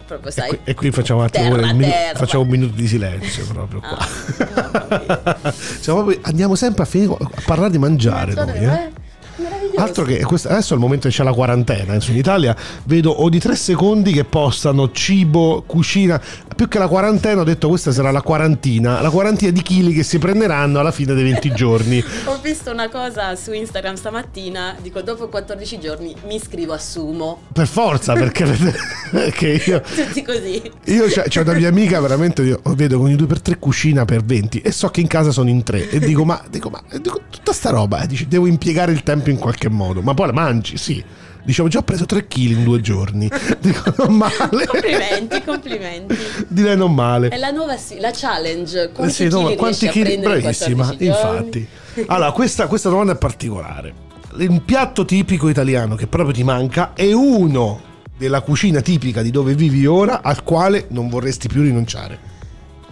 Proprio, 0.05 0.31
sai, 0.31 0.49
e, 0.49 0.57
qui, 0.57 0.59
e 0.63 0.73
qui 0.75 0.91
facciamo 0.91 1.21
un 1.21 1.25
attimo 1.25 1.55
terra, 1.55 1.61
terra. 1.61 1.73
Minuto, 1.73 2.15
facciamo 2.15 2.43
un 2.43 2.49
minuto 2.49 2.75
di 2.75 2.87
silenzio 2.87 3.45
proprio 3.45 3.79
qua. 3.79 3.97
Ah, 3.97 5.53
cioè, 5.81 5.95
proprio, 5.95 6.19
andiamo 6.23 6.55
sempre 6.55 6.83
a, 6.83 6.85
finire, 6.85 7.13
a 7.13 7.41
parlare 7.45 7.71
di 7.71 7.77
mangiare 7.77 8.33
noi, 8.33 8.57
eh? 8.57 8.91
Altro 9.75 10.03
che 10.03 10.19
questo- 10.23 10.49
adesso 10.49 10.73
è 10.73 10.75
il 10.75 10.81
momento 10.81 11.07
che 11.07 11.13
c'è 11.13 11.23
la 11.23 11.33
quarantena, 11.33 11.93
adesso 11.93 12.11
in 12.11 12.17
Italia 12.17 12.55
vedo 12.85 13.21
ogni 13.23 13.39
tre 13.39 13.55
secondi 13.55 14.11
che 14.11 14.23
postano 14.23 14.91
cibo, 14.91 15.63
cucina, 15.65 16.21
più 16.55 16.67
che 16.67 16.77
la 16.77 16.87
quarantena 16.87 17.41
ho 17.41 17.43
detto 17.43 17.67
questa 17.67 17.91
sarà 17.91 18.11
la 18.11 18.21
quarantina, 18.21 19.01
la 19.01 19.09
quarantina 19.09 19.51
di 19.51 19.61
chili 19.61 19.93
che 19.93 20.03
si 20.03 20.19
prenderanno 20.19 20.79
alla 20.79 20.91
fine 20.91 21.13
dei 21.13 21.23
20 21.23 21.51
giorni. 21.53 22.03
Ho 22.25 22.39
visto 22.41 22.71
una 22.71 22.89
cosa 22.89 23.35
su 23.35 23.51
Instagram 23.51 23.95
stamattina, 23.95 24.75
dico 24.81 25.01
dopo 25.01 25.27
14 25.27 25.79
giorni 25.79 26.15
mi 26.27 26.35
iscrivo 26.35 26.73
a 26.73 26.77
Sumo. 26.77 27.41
Per 27.51 27.67
forza, 27.67 28.13
perché, 28.13 28.45
perché 29.11 29.61
io, 29.65 29.81
Tutti 29.81 30.21
così. 30.21 30.61
io 30.85 31.05
c'è, 31.07 31.23
c'è 31.23 31.41
una 31.41 31.53
mia 31.53 31.69
amica 31.69 31.99
veramente, 31.99 32.43
io 32.43 32.61
vedo 32.75 32.99
con 32.99 33.09
i 33.09 33.15
2x3 33.15 33.57
cucina 33.59 34.05
per 34.05 34.23
20 34.23 34.59
e 34.61 34.71
so 34.71 34.89
che 34.89 35.01
in 35.01 35.07
casa 35.07 35.31
sono 35.31 35.49
in 35.49 35.63
3 35.63 35.89
e 35.89 35.99
dico 35.99 36.23
ma, 36.23 36.41
dico, 36.49 36.69
ma 36.69 36.81
dico, 37.01 37.21
tutta 37.29 37.51
sta 37.51 37.69
roba, 37.71 38.01
eh, 38.01 38.07
dici, 38.07 38.27
devo 38.27 38.45
impiegare 38.45 38.91
il 38.91 39.01
tempo 39.03 39.22
in 39.29 39.37
qualche 39.37 39.69
modo, 39.69 40.01
ma 40.01 40.13
poi 40.13 40.27
la 40.27 40.33
mangi, 40.33 40.77
sì. 40.77 41.03
Dicevo, 41.45 41.67
già 41.67 41.79
ho 41.79 41.83
preso 41.83 42.05
3 42.05 42.25
kg 42.27 42.37
in 42.37 42.63
due 42.63 42.79
giorni. 42.79 43.29
Dico, 43.59 43.93
non 43.97 44.15
male. 44.15 44.65
Complimenti, 44.65 45.43
complimenti. 45.43 46.17
Direi 46.47 46.77
non 46.77 46.93
male. 46.93 47.27
È 47.27 47.37
la 47.37 47.51
nuova 47.51 47.75
sì, 47.75 47.99
la 47.99 48.11
challenge. 48.13 48.91
Quanti 48.93 49.13
sì, 49.13 49.27
no, 49.27 49.43
chili 49.43 49.55
quanti 49.57 49.89
chili? 49.89 50.13
in 50.13 50.21
Bravissima, 50.21 50.85
14 50.85 51.05
giorni? 51.05 51.45
infatti. 51.45 51.67
Allora, 52.07 52.31
questa, 52.31 52.67
questa 52.67 52.89
domanda 52.89 53.11
è 53.11 53.17
particolare. 53.17 53.93
Un 54.37 54.63
piatto 54.63 55.03
tipico 55.03 55.49
italiano 55.49 55.95
che 55.95 56.07
proprio 56.07 56.33
ti 56.33 56.43
manca 56.43 56.93
è 56.93 57.11
uno 57.11 57.91
della 58.17 58.41
cucina 58.41 58.79
tipica 58.79 59.21
di 59.21 59.29
dove 59.29 59.53
vivi 59.53 59.85
ora 59.85 60.21
al 60.21 60.43
quale 60.43 60.85
non 60.89 61.09
vorresti 61.09 61.49
più 61.49 61.61
rinunciare. 61.61 62.31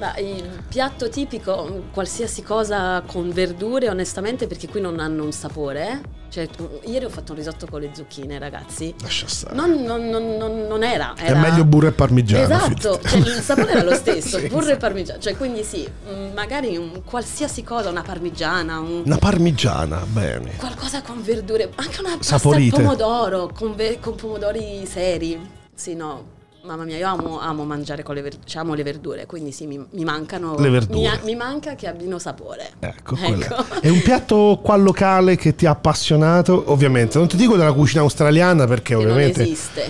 Ma 0.02 0.18
il 0.18 0.64
piatto 0.68 1.10
tipico, 1.10 1.84
qualsiasi 1.94 2.42
cosa 2.42 3.04
con 3.06 3.30
verdure, 3.32 3.88
onestamente, 3.88 4.48
perché 4.48 4.68
qui 4.68 4.82
non 4.82 5.00
hanno 5.00 5.24
un 5.24 5.32
sapore. 5.32 6.02
Cioè, 6.28 6.48
ieri 6.86 7.06
ho 7.06 7.10
fatto 7.10 7.34
un 7.34 7.38
risotto 7.38 7.68
con 7.70 7.82
le 7.82 7.92
zucchine, 7.94 8.40
ragazzi. 8.40 8.96
Lascia 9.04 9.28
stare. 9.28 9.54
Non, 9.56 9.84
non- 9.84 10.10
non- 10.10 10.38
non- 10.38 10.66
non 10.66 10.82
era, 10.84 11.14
È 11.16 11.26
era- 11.30 11.40
meglio 11.40 11.66
burro 11.66 11.86
e 11.86 11.92
parmigiano. 11.92 12.46
Esatto, 12.46 13.00
cioè, 13.00 13.20
il 13.20 13.28
sapore 13.44 13.70
era 13.74 13.84
lo 13.84 13.94
stesso, 13.94 14.40
Sì, 14.40 14.48
burro 14.48 14.70
e 14.72 14.78
parmigiano. 14.78 15.20
Cioè, 15.20 15.38
quindi 15.38 15.64
sì, 15.64 15.88
mm, 16.12 16.34
magari 16.34 16.76
un- 16.78 17.04
qualsiasi 17.06 17.64
cosa, 17.64 17.90
una 17.90 18.02
parmigiana, 18.02 18.80
un- 18.80 19.04
Una 19.06 19.18
parmigiana, 19.18 20.04
bene. 20.08 20.56
qualcosa 20.56 21.04
con 21.04 21.22
verdure, 21.22 21.70
anche 21.76 22.00
una 22.00 22.18
pasta 22.18 22.36
al 22.50 22.68
pomodoro, 22.72 23.52
con, 23.54 23.76
ve- 23.76 24.00
con 24.02 24.16
pomodori 24.16 24.84
seri. 24.88 25.40
Sì, 25.76 25.94
no. 25.94 26.40
Mamma 26.64 26.84
mia, 26.84 26.96
io 26.96 27.08
amo, 27.08 27.40
amo 27.40 27.64
mangiare 27.66 28.04
con 28.04 28.14
le 28.14 28.22
verdure, 28.22 28.44
cioè 28.46 28.62
amo 28.62 28.76
le 28.76 28.84
verdure, 28.84 29.26
quindi 29.26 29.52
sì, 29.52 29.66
mi, 29.66 29.84
mi 29.94 30.04
mancano. 30.04 30.56
Le 30.60 30.70
verdure. 30.70 31.20
Mi, 31.24 31.32
mi 31.32 31.36
manca 31.36 31.74
che 31.74 31.88
abbiano 31.88 32.20
sapore. 32.20 32.70
Ecco, 32.80 33.16
quello. 33.16 33.66
È 33.82 33.90
un 33.90 34.00
piatto 34.04 34.60
qua 34.62 34.76
locale 34.76 35.36
che 35.38 35.56
ti 35.56 35.66
ha 35.66 35.72
appassionato, 35.72 36.66
ovviamente. 36.68 37.18
Non 37.18 37.28
ti 37.28 37.36
dico 37.36 37.58
della 37.58 37.74
cucina 37.74 38.02
australiana 38.02 38.68
perché 38.68 38.96
Che 38.96 39.02
non 39.02 39.12
ovviamente 39.12 39.42
esiste. 39.42 39.90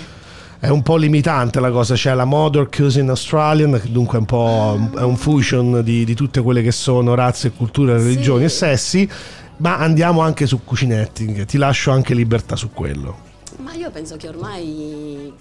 è 0.60 0.70
un 0.70 0.82
po' 0.82 0.96
limitante 0.96 1.60
la 1.60 1.72
cosa. 1.72 1.96
C'è 1.96 2.14
la 2.14 2.24
Modern 2.24 2.70
Cuisine 2.74 3.10
Australian, 3.10 3.78
che 3.82 3.92
dunque 3.92 4.16
è 4.16 4.20
un 4.20 4.26
po' 4.26 4.80
è 4.98 5.02
un 5.04 5.18
fusion 5.18 5.82
di, 5.84 6.06
di 6.06 6.14
tutte 6.16 6.42
quelle 6.42 6.62
che 6.62 6.72
sono 6.72 7.16
razze, 7.16 7.52
culture, 7.52 7.94
religioni 7.98 8.46
e 8.46 8.50
sessi. 8.50 9.10
Ma 9.58 9.78
andiamo 9.78 10.22
anche 10.22 10.46
su 10.48 10.64
cucinetting, 10.64 11.44
ti 11.44 11.58
lascio 11.58 11.92
anche 11.92 12.14
libertà 12.14 12.56
su 12.56 12.72
quello. 12.72 13.30
Ma 13.58 13.74
io 13.74 13.92
penso 13.92 14.16
che 14.16 14.30
ormai 14.30 15.32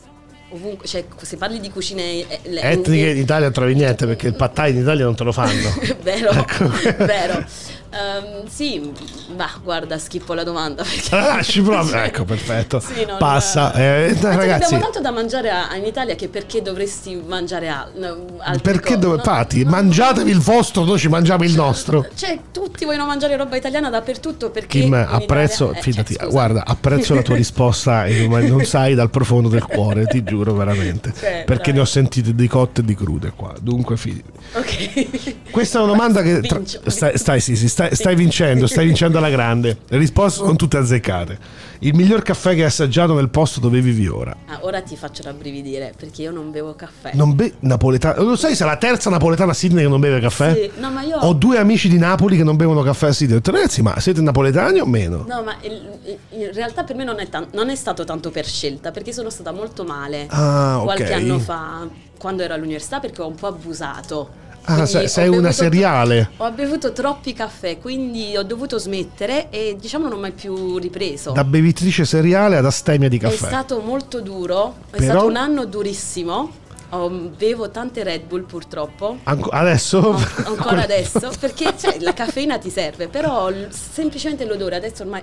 ovunque, 0.50 0.86
cioè 0.86 1.04
se 1.22 1.36
parli 1.36 1.60
di 1.60 1.70
cucine 1.70 2.02
eh, 2.28 2.40
Etniche 2.42 3.10
in 3.10 3.18
Italia 3.18 3.44
non 3.44 3.52
trovi 3.52 3.74
niente 3.74 4.06
perché 4.06 4.28
il 4.28 4.34
pad 4.34 4.52
thai 4.52 4.70
in 4.72 4.78
Italia 4.78 5.04
non 5.04 5.14
te 5.14 5.24
lo 5.24 5.32
fanno. 5.32 5.74
Vero, 6.02 6.30
Ecco. 6.30 6.68
vero. 7.04 7.44
Ehm, 7.92 8.46
sì, 8.46 8.92
ma 9.36 9.50
guarda, 9.62 9.98
schippo 9.98 10.32
la 10.34 10.44
domanda 10.44 10.82
perché... 10.84 11.08
Lasci 11.10 11.60
proprio. 11.60 11.98
Ecco, 12.10 12.24
perfetto. 12.24 12.78
Sì, 12.80 13.04
non- 13.04 13.18
Passa. 13.18 13.72
Eh, 13.74 14.16
ragazzi, 14.20 14.64
abbiamo 14.74 14.82
tanto 14.84 15.00
da 15.00 15.10
mangiare 15.10 15.50
a- 15.50 15.74
in 15.76 15.84
Italia 15.84 16.14
che 16.14 16.28
perché 16.28 16.62
dovresti 16.62 17.20
mangiare 17.26 17.68
al- 17.68 17.90
no, 17.96 18.26
perché 18.62 18.96
dove 18.98 19.16
no, 19.16 19.22
fatti? 19.22 19.64
no, 19.64 19.70
Mangiatevi 19.70 20.30
il 20.30 20.38
vostro, 20.40 20.84
noi 20.84 20.98
ci 20.98 21.08
mangiamo 21.08 21.42
il 21.44 21.52
nostro. 21.54 22.06
Cioè, 22.14 22.38
tutti 22.52 22.84
vogliono 22.84 23.06
mangiare 23.06 23.36
roba 23.36 23.56
italiana 23.56 23.90
dappertutto 23.90 24.50
perché... 24.50 24.80
Kim, 24.80 24.94
apprezzo, 24.94 25.64
Italia- 25.70 25.78
eh, 25.78 25.82
fidati, 25.82 26.14
cioè, 26.14 26.28
guarda, 26.28 26.64
apprezzo 26.64 27.14
la 27.14 27.22
tua 27.22 27.34
risposta 27.36 28.04
e 28.06 28.28
ma 28.28 28.40
non 28.40 28.64
sai 28.64 28.94
dal 28.94 29.10
profondo 29.10 29.48
del 29.48 29.64
cuore, 29.64 30.06
ti 30.06 30.22
giuro 30.22 30.54
veramente. 30.54 31.12
Cioè, 31.18 31.42
perché 31.44 31.64
dai. 31.70 31.74
ne 31.74 31.80
ho 31.80 31.84
sentite 31.84 32.34
di 32.34 32.46
cotte 32.46 32.82
e 32.82 32.84
di 32.84 32.94
crude 32.94 33.32
qua. 33.34 33.52
Dunque, 33.60 33.96
fidati. 33.96 34.38
Ok. 34.54 35.50
Questa 35.50 35.78
è 35.78 35.82
una 35.82 35.90
domanda 35.92 36.22
che 36.22 36.40
tra- 36.40 36.60
stai, 36.86 37.18
stai, 37.18 37.40
sì, 37.40 37.56
sì, 37.56 37.68
stai, 37.68 37.79
stai 37.92 38.14
vincendo, 38.14 38.66
stai 38.66 38.86
vincendo 38.86 39.18
alla 39.18 39.30
grande. 39.30 39.78
Le 39.88 39.98
risposte 39.98 40.40
sono 40.40 40.56
tutte 40.56 40.76
azzeccate. 40.76 41.38
Il 41.82 41.94
miglior 41.94 42.22
caffè 42.22 42.50
che 42.54 42.60
hai 42.60 42.66
assaggiato 42.66 43.14
nel 43.14 43.30
posto 43.30 43.58
dove 43.58 43.80
vivi 43.80 44.06
ora. 44.06 44.36
Ah, 44.46 44.58
ora 44.62 44.82
ti 44.82 44.96
faccio 44.96 45.22
rabbrividire 45.22 45.94
perché 45.96 46.22
io 46.22 46.30
non 46.30 46.50
bevo 46.50 46.74
caffè. 46.74 47.12
Non 47.14 47.34
be 47.34 47.54
napoletano. 47.60 48.22
Lo 48.22 48.36
sai 48.36 48.54
se 48.54 48.64
è 48.64 48.66
la 48.66 48.76
terza 48.76 49.08
napoletana 49.08 49.52
a 49.52 49.54
Sydney 49.54 49.84
che 49.84 49.88
non 49.88 49.98
beve 50.00 50.20
caffè? 50.20 50.52
Sì, 50.54 50.70
no, 50.78 50.90
ma 50.90 51.02
io... 51.02 51.16
Ho 51.16 51.32
due 51.32 51.56
amici 51.56 51.88
di 51.88 51.96
Napoli 51.96 52.36
che 52.36 52.44
non 52.44 52.56
bevono 52.56 52.82
caffè 52.82 53.06
a 53.08 53.12
Sydney. 53.12 53.36
Ho 53.36 53.40
detto, 53.40 53.50
ragazzi, 53.56 53.80
ma 53.80 53.98
siete 53.98 54.20
napoletani 54.20 54.80
o 54.80 54.86
meno? 54.86 55.24
No, 55.26 55.42
ma 55.42 55.56
in 55.62 56.50
realtà 56.52 56.84
per 56.84 56.96
me 56.96 57.04
non 57.04 57.18
è, 57.18 57.28
tan- 57.30 57.48
non 57.52 57.70
è 57.70 57.74
stato 57.74 58.04
tanto 58.04 58.30
per 58.30 58.44
scelta, 58.44 58.90
perché 58.90 59.12
sono 59.12 59.30
stata 59.30 59.52
molto 59.52 59.84
male 59.84 60.26
Ah, 60.28 60.80
qualche 60.82 61.12
anno 61.14 61.38
fa, 61.38 61.88
quando 62.18 62.42
ero 62.42 62.52
all'università, 62.54 63.00
perché 63.00 63.22
ho 63.22 63.26
un 63.26 63.34
po' 63.36 63.46
abusato. 63.46 64.48
Ah, 64.64 64.86
sei- 64.86 65.08
sei 65.08 65.28
una 65.28 65.50
seriale. 65.52 66.30
Ho 66.36 66.50
bevuto 66.52 66.92
troppi 66.92 67.32
caffè, 67.32 67.78
quindi 67.78 68.36
ho 68.36 68.42
dovuto 68.42 68.78
smettere 68.78 69.48
e 69.50 69.76
diciamo 69.80 70.04
non 70.08 70.18
ho 70.18 70.20
mai 70.20 70.32
più 70.32 70.76
ripreso. 70.78 71.32
Da 71.32 71.44
bevitrice 71.44 72.04
seriale 72.04 72.56
ad 72.56 72.66
astemia 72.66 73.08
di 73.08 73.16
È 73.16 73.20
caffè. 73.20 73.46
stato 73.46 73.80
molto 73.80 74.20
duro, 74.20 74.74
è 74.90 74.96
Però- 74.98 75.04
stato 75.12 75.26
un 75.26 75.36
anno 75.36 75.64
durissimo. 75.64 76.52
Ho- 76.92 77.08
bevo 77.08 77.70
tante 77.70 78.02
Red 78.02 78.22
Bull 78.24 78.44
purtroppo. 78.44 79.18
Anco- 79.24 79.50
adesso? 79.50 80.10
An- 80.14 80.26
ancora 80.46 80.82
adesso 80.82 81.30
perché 81.38 81.72
cioè, 81.78 81.98
la 82.00 82.12
caffeina 82.12 82.58
ti 82.58 82.68
serve 82.68 83.06
però 83.06 83.48
l- 83.48 83.68
semplicemente 83.70 84.44
l'odore 84.44 84.74
adesso 84.74 85.02
ormai 85.04 85.22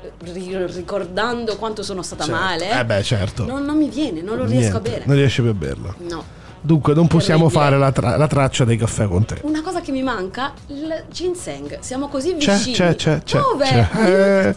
eh, 0.00 0.12
ri- 0.32 0.66
ricordando 0.66 1.56
quanto 1.56 1.82
sono 1.82 2.02
stata 2.02 2.22
Certo. 2.22 2.38
male 2.40 2.70
Eh 2.80 2.84
beh, 2.84 3.02
certo. 3.02 3.44
non, 3.44 3.64
non 3.64 3.76
mi 3.76 3.88
viene 3.88 4.22
non 4.22 4.36
lo 4.36 4.44
riesco 4.44 4.76
a 4.76 4.80
Niente, 4.80 4.90
bere 4.90 5.02
Non 5.06 5.16
riesci 5.16 5.40
più 5.42 5.50
a 5.50 5.54
berlo. 5.54 5.94
no 6.08 6.24
Dunque, 6.60 6.92
non 6.94 7.06
possiamo 7.06 7.48
fare 7.48 7.78
la, 7.78 7.92
tra- 7.92 8.16
la 8.16 8.26
traccia 8.26 8.64
dei 8.64 8.76
caffè 8.76 9.06
con 9.06 9.24
te. 9.24 9.38
una 9.42 9.62
cosa 9.62 9.80
che 9.80 9.92
mi 9.92 10.02
manca 10.02 10.52
il 10.66 11.04
ginseng 11.10 11.78
siamo 11.80 12.08
così 12.08 12.34
vicini 12.34 12.72
c'è, 12.74 12.94
c'è, 12.96 13.22
c'è. 13.22 13.38
dove? 13.40 13.64
c'è. 13.64 13.88
Eh, 13.94 14.54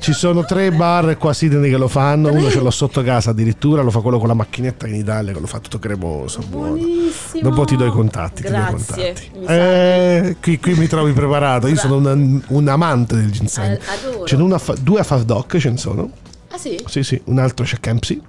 ci 0.00 0.12
sono 0.12 0.44
tre 0.44 0.70
bar 0.72 1.16
qua 1.16 1.30
a 1.30 1.32
Sydney 1.32 1.70
che 1.70 1.76
lo 1.76 1.88
fanno. 1.88 2.30
Uno 2.30 2.40
Tre? 2.42 2.50
ce 2.50 2.60
l'ho 2.60 2.70
sotto 2.70 3.02
casa 3.02 3.30
addirittura. 3.30 3.82
Lo 3.82 3.90
fa 3.90 4.00
quello 4.00 4.18
con 4.18 4.28
la 4.28 4.34
macchinetta 4.34 4.86
in 4.86 4.96
Italia 4.96 5.32
che 5.32 5.40
lo 5.40 5.46
fa 5.46 5.58
tutto 5.60 5.78
cremoso. 5.78 6.40
Buono. 6.48 6.74
buonissimo 6.76 7.48
Dopo 7.48 7.64
ti 7.64 7.76
do 7.76 7.86
i 7.86 7.90
contatti. 7.90 8.42
ti 8.42 8.48
do 8.48 8.48
i 8.48 8.60
grazie 8.60 9.12
contatti. 9.14 9.30
mi 9.38 9.46
Eh, 9.46 10.36
qui, 10.42 10.58
qui 10.58 10.74
mi 10.74 10.86
trovi 10.88 11.12
preparato. 11.12 11.68
Io 11.68 11.76
sono 11.76 11.96
un, 11.96 12.42
un 12.48 12.68
amante 12.68 13.14
del 13.16 13.30
ginseng. 13.30 13.74
Ad- 13.76 13.80
adoro. 14.06 14.26
Ce 14.26 14.36
n'è 14.36 14.58
fa- 14.58 14.74
due 14.80 15.00
a 15.00 15.04
Faf 15.04 15.22
Doc, 15.22 15.56
ce 15.58 15.70
ne 15.70 15.76
sono. 15.76 16.10
ah 16.50 16.58
sì? 16.58 16.78
Sì, 16.86 17.02
sì, 17.02 17.20
un 17.26 17.38
altro 17.38 17.64
c'è 17.64 17.78
Kempsey 17.80 18.20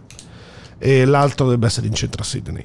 e 0.77 1.05
l'altro 1.05 1.45
dovrebbe 1.45 1.65
essere 1.67 1.87
in 1.87 1.93
centro 1.93 2.21
a 2.21 2.25
Sydney. 2.25 2.63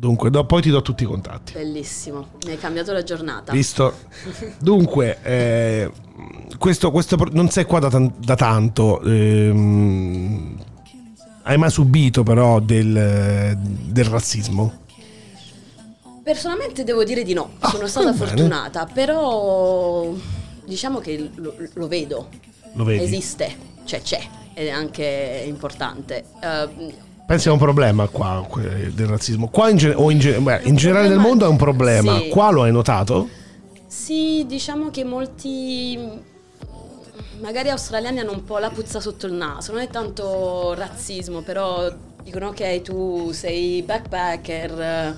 Dunque, 0.00 0.30
do- 0.30 0.46
poi 0.46 0.62
ti 0.62 0.70
do 0.70 0.80
tutti 0.80 1.02
i 1.02 1.06
contatti. 1.06 1.52
bellissimo 1.52 2.28
mi 2.46 2.52
hai 2.52 2.58
cambiato 2.58 2.90
la 2.90 3.02
giornata 3.02 3.52
Visto? 3.52 3.92
Dunque, 4.58 5.18
eh, 5.22 5.90
questo, 6.56 6.90
questo 6.90 7.16
non 7.32 7.50
sei 7.50 7.66
qua 7.66 7.80
da, 7.80 8.10
da 8.16 8.34
tanto. 8.34 9.02
ehm, 9.02 10.56
hai 11.42 11.58
mai 11.58 11.70
subito 11.70 12.22
però 12.22 12.60
del, 12.60 13.58
del 13.58 14.04
razzismo? 14.06 14.78
Personalmente 16.22 16.82
devo 16.82 17.04
dire 17.04 17.22
di 17.22 17.34
no, 17.34 17.50
Ah, 17.58 17.68
sono 17.68 17.86
stata 17.86 18.14
fortunata, 18.14 18.86
però 18.86 20.14
diciamo 20.64 21.00
che 21.00 21.30
lo, 21.34 21.54
lo 21.74 21.88
vedo, 21.88 22.28
Lo 22.72 22.84
vedi? 22.84 23.04
esiste, 23.04 23.54
cioè 23.84 24.00
c'è 24.00 24.20
ed 24.54 24.66
è 24.66 24.70
anche 24.70 25.44
importante. 25.46 26.24
Eh, 26.42 27.08
Pensi 27.30 27.48
a 27.48 27.52
un 27.52 27.58
problema 27.58 28.08
qua 28.08 28.44
del 28.92 29.06
razzismo? 29.06 29.46
Qua 29.50 29.68
in, 29.70 29.92
o 29.94 30.10
in, 30.10 30.18
gen- 30.18 30.42
beh, 30.42 30.62
in 30.64 30.74
generale 30.74 31.06
nel 31.06 31.18
mondo 31.18 31.44
è 31.44 31.48
un 31.48 31.56
problema. 31.56 32.18
sì. 32.18 32.28
Qua 32.28 32.50
lo 32.50 32.64
hai 32.64 32.72
notato? 32.72 33.28
sì, 33.86 34.44
diciamo 34.48 34.90
che 34.90 35.04
molti 35.04 35.96
magari 37.40 37.68
australiani 37.70 38.18
hanno 38.18 38.32
un 38.32 38.42
po' 38.42 38.58
la 38.58 38.70
puzza 38.70 38.98
sotto 38.98 39.26
il 39.26 39.34
naso, 39.34 39.70
non 39.70 39.80
è 39.80 39.86
tanto 39.86 40.74
razzismo, 40.74 41.42
però 41.42 41.88
dicono 42.20 42.48
ok 42.48 42.80
tu 42.82 43.30
sei 43.30 43.80
backpacker. 43.82 45.16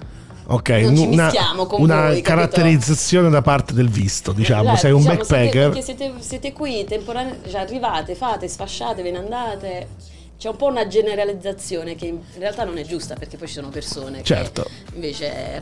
Ok, 0.48 0.83
una, 0.85 1.33
con 1.66 1.81
una 1.81 2.14
caratterizzazione 2.20 3.31
da 3.31 3.40
parte 3.40 3.72
del 3.72 3.88
visto, 3.88 4.33
diciamo, 4.33 4.75
Eh, 4.75 4.77
sei 4.77 4.92
un 4.92 4.98
diciamo, 4.98 5.16
backpacker. 5.16 5.83
Siete, 5.83 6.12
siete, 6.18 6.53
qui, 6.53 6.85
temporanei, 6.85 7.38
cioè 7.48 7.62
arrivate, 7.62 8.14
fate, 8.14 8.48
sfasciate, 8.48 9.01
ve 9.01 9.12
ne 9.12 9.18
andate. 9.18 9.88
C'è 10.42 10.48
un 10.48 10.57
po' 10.57 10.66
una 10.66 10.88
generalizzazione 10.88 11.94
che 11.94 12.07
in 12.07 12.18
realtà 12.37 12.64
non 12.64 12.76
è 12.76 12.83
giusta 12.83 13.14
perché 13.14 13.37
poi 13.37 13.46
ci 13.46 13.55
sono 13.55 13.68
persone 13.68 14.24
Certo. 14.24 14.64
che 14.64 14.94
invece 14.94 15.61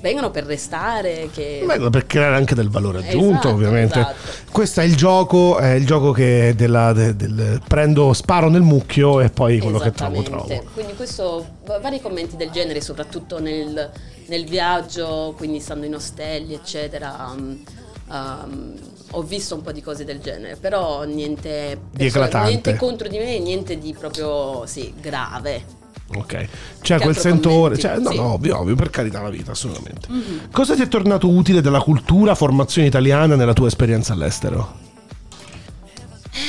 vengono 0.00 0.30
per 0.30 0.44
restare, 0.44 1.28
che... 1.32 1.64
Beh, 1.66 1.90
per 1.90 2.06
creare 2.06 2.36
anche 2.36 2.54
del 2.54 2.70
valore 2.70 3.00
aggiunto, 3.00 3.30
Esatto, 3.30 3.48
ovviamente. 3.48 3.98
esatto. 3.98 4.14
Questo 4.52 4.80
è 4.80 4.84
il 4.84 4.94
gioco, 4.94 5.58
è 5.58 5.72
il 5.72 5.84
gioco 5.84 6.12
che 6.12 6.54
della- 6.56 6.92
de- 6.92 7.16
del 7.16 7.60
prendo, 7.66 8.12
sparo 8.12 8.48
nel 8.48 8.62
mucchio 8.62 9.20
e 9.20 9.28
poi 9.30 9.58
quello 9.58 9.80
che 9.80 9.90
trovo 9.90 10.22
trovo. 10.22 10.62
Quindi 10.72 10.94
questo, 10.94 11.44
va- 11.64 11.80
vari 11.80 12.00
commenti 12.00 12.36
del 12.36 12.50
genere, 12.50 12.80
soprattutto 12.80 13.40
nel, 13.40 13.90
nel 14.26 14.44
viaggio, 14.46 15.34
quindi 15.36 15.58
stando 15.58 15.84
in 15.84 15.96
ostelli, 15.96 16.54
eccetera. 16.54 17.32
um, 17.34 17.60
um, 18.08 18.74
ho 19.10 19.22
visto 19.22 19.54
un 19.54 19.62
po' 19.62 19.72
di 19.72 19.82
cose 19.82 20.04
del 20.04 20.20
genere, 20.20 20.56
però 20.56 21.04
niente, 21.04 21.78
eclatante. 21.96 22.48
niente 22.48 22.76
contro 22.76 23.08
di 23.08 23.18
me, 23.18 23.38
niente 23.38 23.78
di 23.78 23.94
proprio 23.98 24.64
sì, 24.66 24.92
grave. 25.00 25.84
Ok, 26.14 26.48
c'è 26.82 26.96
Che 26.98 27.02
quel 27.02 27.16
sentore, 27.16 27.76
cioè, 27.78 27.98
no, 27.98 28.10
Sì. 28.10 28.16
no, 28.16 28.34
ovvio, 28.34 28.58
ovvio, 28.60 28.74
per 28.76 28.90
carità 28.90 29.20
la 29.22 29.28
vita, 29.30 29.50
assolutamente. 29.52 30.06
Cosa 30.52 30.74
ti 30.76 30.82
è 30.82 30.88
tornato 30.88 31.28
utile 31.28 31.60
della 31.60 31.80
cultura, 31.80 32.34
formazione 32.36 32.86
italiana 32.86 33.34
nella 33.34 33.52
tua 33.54 33.66
esperienza 33.66 34.12
all'estero? 34.12 34.84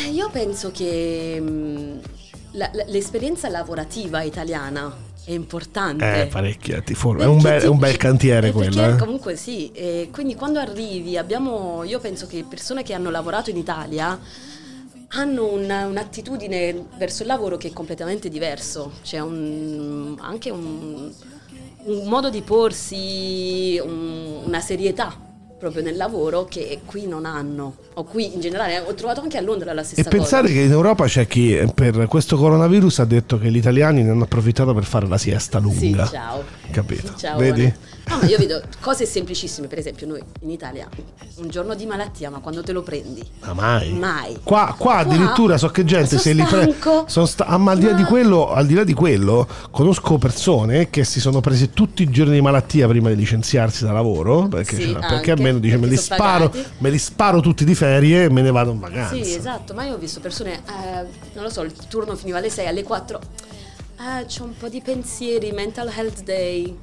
Eh, 0.05 0.09
Io 0.11 0.29
penso 0.29 0.71
che 0.71 1.37
mm, 1.41 1.97
la- 2.51 2.69
la- 2.73 2.83
l'esperienza 2.87 3.49
lavorativa 3.49 4.21
italiana 4.21 4.93
è 5.27 5.33
importante. 5.33 6.21
Eh, 6.21 6.25
parecchia, 6.27 6.79
ti 6.81 6.93
forma. 6.93 7.23
È 7.23 7.27
un 7.27 7.41
bel, 7.41 7.61
è 7.61 7.67
un 7.67 7.77
bel 7.77 7.97
cantiere 7.97 8.47
eh, 8.47 8.51
quello. 8.53 8.91
eh. 8.91 8.95
Comunque 8.95 9.35
sì, 9.35 9.69
e 9.73 10.07
quindi 10.09 10.35
quando 10.35 10.57
arrivi 10.59 11.17
abbiamo, 11.17 11.83
io 11.83 11.99
penso 11.99 12.27
che 12.27 12.45
persone 12.47 12.81
che 12.81 12.93
hanno 12.93 13.09
lavorato 13.09 13.49
in 13.49 13.57
Italia 13.57 14.17
hanno 15.09 15.51
una- 15.51 15.85
un'attitudine 15.85 16.85
verso 16.97 17.23
il 17.23 17.27
lavoro 17.27 17.57
che 17.57 17.67
è 17.67 17.73
completamente 17.73 18.29
diverso, 18.29 18.93
c'è 19.03 19.19
un- 19.19 20.15
anche 20.21 20.49
un, 20.49 21.11
un 21.83 22.07
modo 22.07 22.29
di 22.29 22.41
porsi, 22.41 23.77
un- 23.83 24.43
una 24.45 24.61
serietà 24.61 25.25
proprio 25.57 25.81
nel 25.81 25.95
lavoro 25.97 26.45
che 26.45 26.81
qui 26.85 27.07
non 27.07 27.25
hanno, 27.25 27.75
o 27.95 28.03
qui 28.03 28.33
in 28.33 28.39
generale, 28.39 28.79
ho 28.79 28.93
trovato 28.93 29.21
anche 29.21 29.37
a 29.37 29.41
Londra 29.41 29.73
la 29.73 29.81
E 29.81 29.85
stessa 29.85 30.09
pensare 30.09 30.43
cosa. 30.47 30.53
che 30.53 30.61
in 30.65 30.71
Europa 30.71 31.05
c'è 31.05 31.25
chi 31.27 31.59
per 31.73 32.05
questo 32.07 32.37
coronavirus 32.37 32.99
ha 32.99 33.05
detto 33.05 33.37
che 33.39 33.49
gli 33.49 33.57
italiani 33.57 34.03
ne 34.03 34.11
hanno 34.11 34.23
approfittato 34.23 34.73
per 34.73 34.83
fare 34.83 35.07
la 35.07 35.17
siesta 35.17 35.57
Sì, 35.59 35.63
lunga. 35.89 36.05
ciao. 36.07 36.43
Capito? 36.71 37.13
Ciao. 37.15 37.37
Vedi? 37.37 37.73
No, 38.09 38.19
ma 38.21 38.25
io 38.27 38.37
vedo 38.37 38.61
cose 38.79 39.05
semplicissime, 39.05 39.67
per 39.67 39.79
esempio 39.79 40.07
noi 40.07 40.21
in 40.41 40.49
Italia 40.49 40.87
un 41.39 41.49
giorno 41.49 41.75
di 41.75 41.85
malattia, 41.85 42.29
ma 42.29 42.39
quando 42.39 42.63
te 42.63 42.71
lo 42.71 42.81
prendi? 42.81 43.21
Ma 43.43 43.53
mai. 43.53 43.91
Mai. 43.91 44.39
Qua, 44.43 44.73
qua 44.77 44.97
addirittura 44.97 45.57
so 45.57 45.67
che 45.69 45.83
gente 45.83 46.07
sono 46.17 46.21
se 46.21 46.33
li 46.33 46.43
prende. 46.43 46.73
stanco. 46.79 47.43
ah, 47.43 47.57
ma 47.57 47.71
al 47.71 47.79
di, 47.79 47.85
là 47.85 47.91
di 47.93 48.03
quello, 48.03 48.49
al 48.51 48.65
di 48.65 48.75
là 48.75 48.83
di 48.85 48.93
quello, 48.93 49.45
conosco 49.71 50.17
persone 50.17 50.89
che 50.89 51.03
si 51.03 51.19
sono 51.19 51.41
prese 51.41 51.71
tutti 51.71 52.01
i 52.03 52.09
giorni 52.09 52.33
di 52.35 52.41
malattia 52.41 52.87
prima 52.87 53.09
di 53.09 53.15
licenziarsi 53.17 53.83
da 53.83 53.91
lavoro. 53.91 54.47
Perché, 54.47 54.75
Sì, 54.77 54.91
perché 54.93 55.31
anche, 55.31 55.31
almeno 55.47 55.59
dice 55.59 55.77
me 55.77 55.87
li, 55.87 55.97
sparo, 55.97 56.53
me 56.79 56.89
li 56.89 56.97
sparo 56.97 57.39
tutti 57.39 57.65
di 57.65 57.75
ferie 57.75 58.25
e 58.25 58.29
me 58.29 58.41
ne 58.41 58.51
vado 58.51 58.71
in 58.71 58.79
vacanza. 58.79 59.15
Sì, 59.15 59.33
esatto, 59.35 59.73
ma 59.73 59.85
io 59.85 59.95
ho 59.95 59.97
visto 59.97 60.19
persone, 60.19 60.53
eh, 60.53 61.05
non 61.33 61.43
lo 61.43 61.49
so, 61.49 61.61
il 61.61 61.73
turno 61.87 62.15
finiva 62.15 62.37
alle 62.37 62.49
6, 62.49 62.67
alle 62.67 62.83
4, 62.83 63.19
eh, 63.99 64.25
c'ho 64.25 64.43
un 64.43 64.55
po' 64.57 64.69
di 64.69 64.81
pensieri, 64.81 65.51
mental 65.51 65.91
health 65.95 66.23
day. 66.23 66.75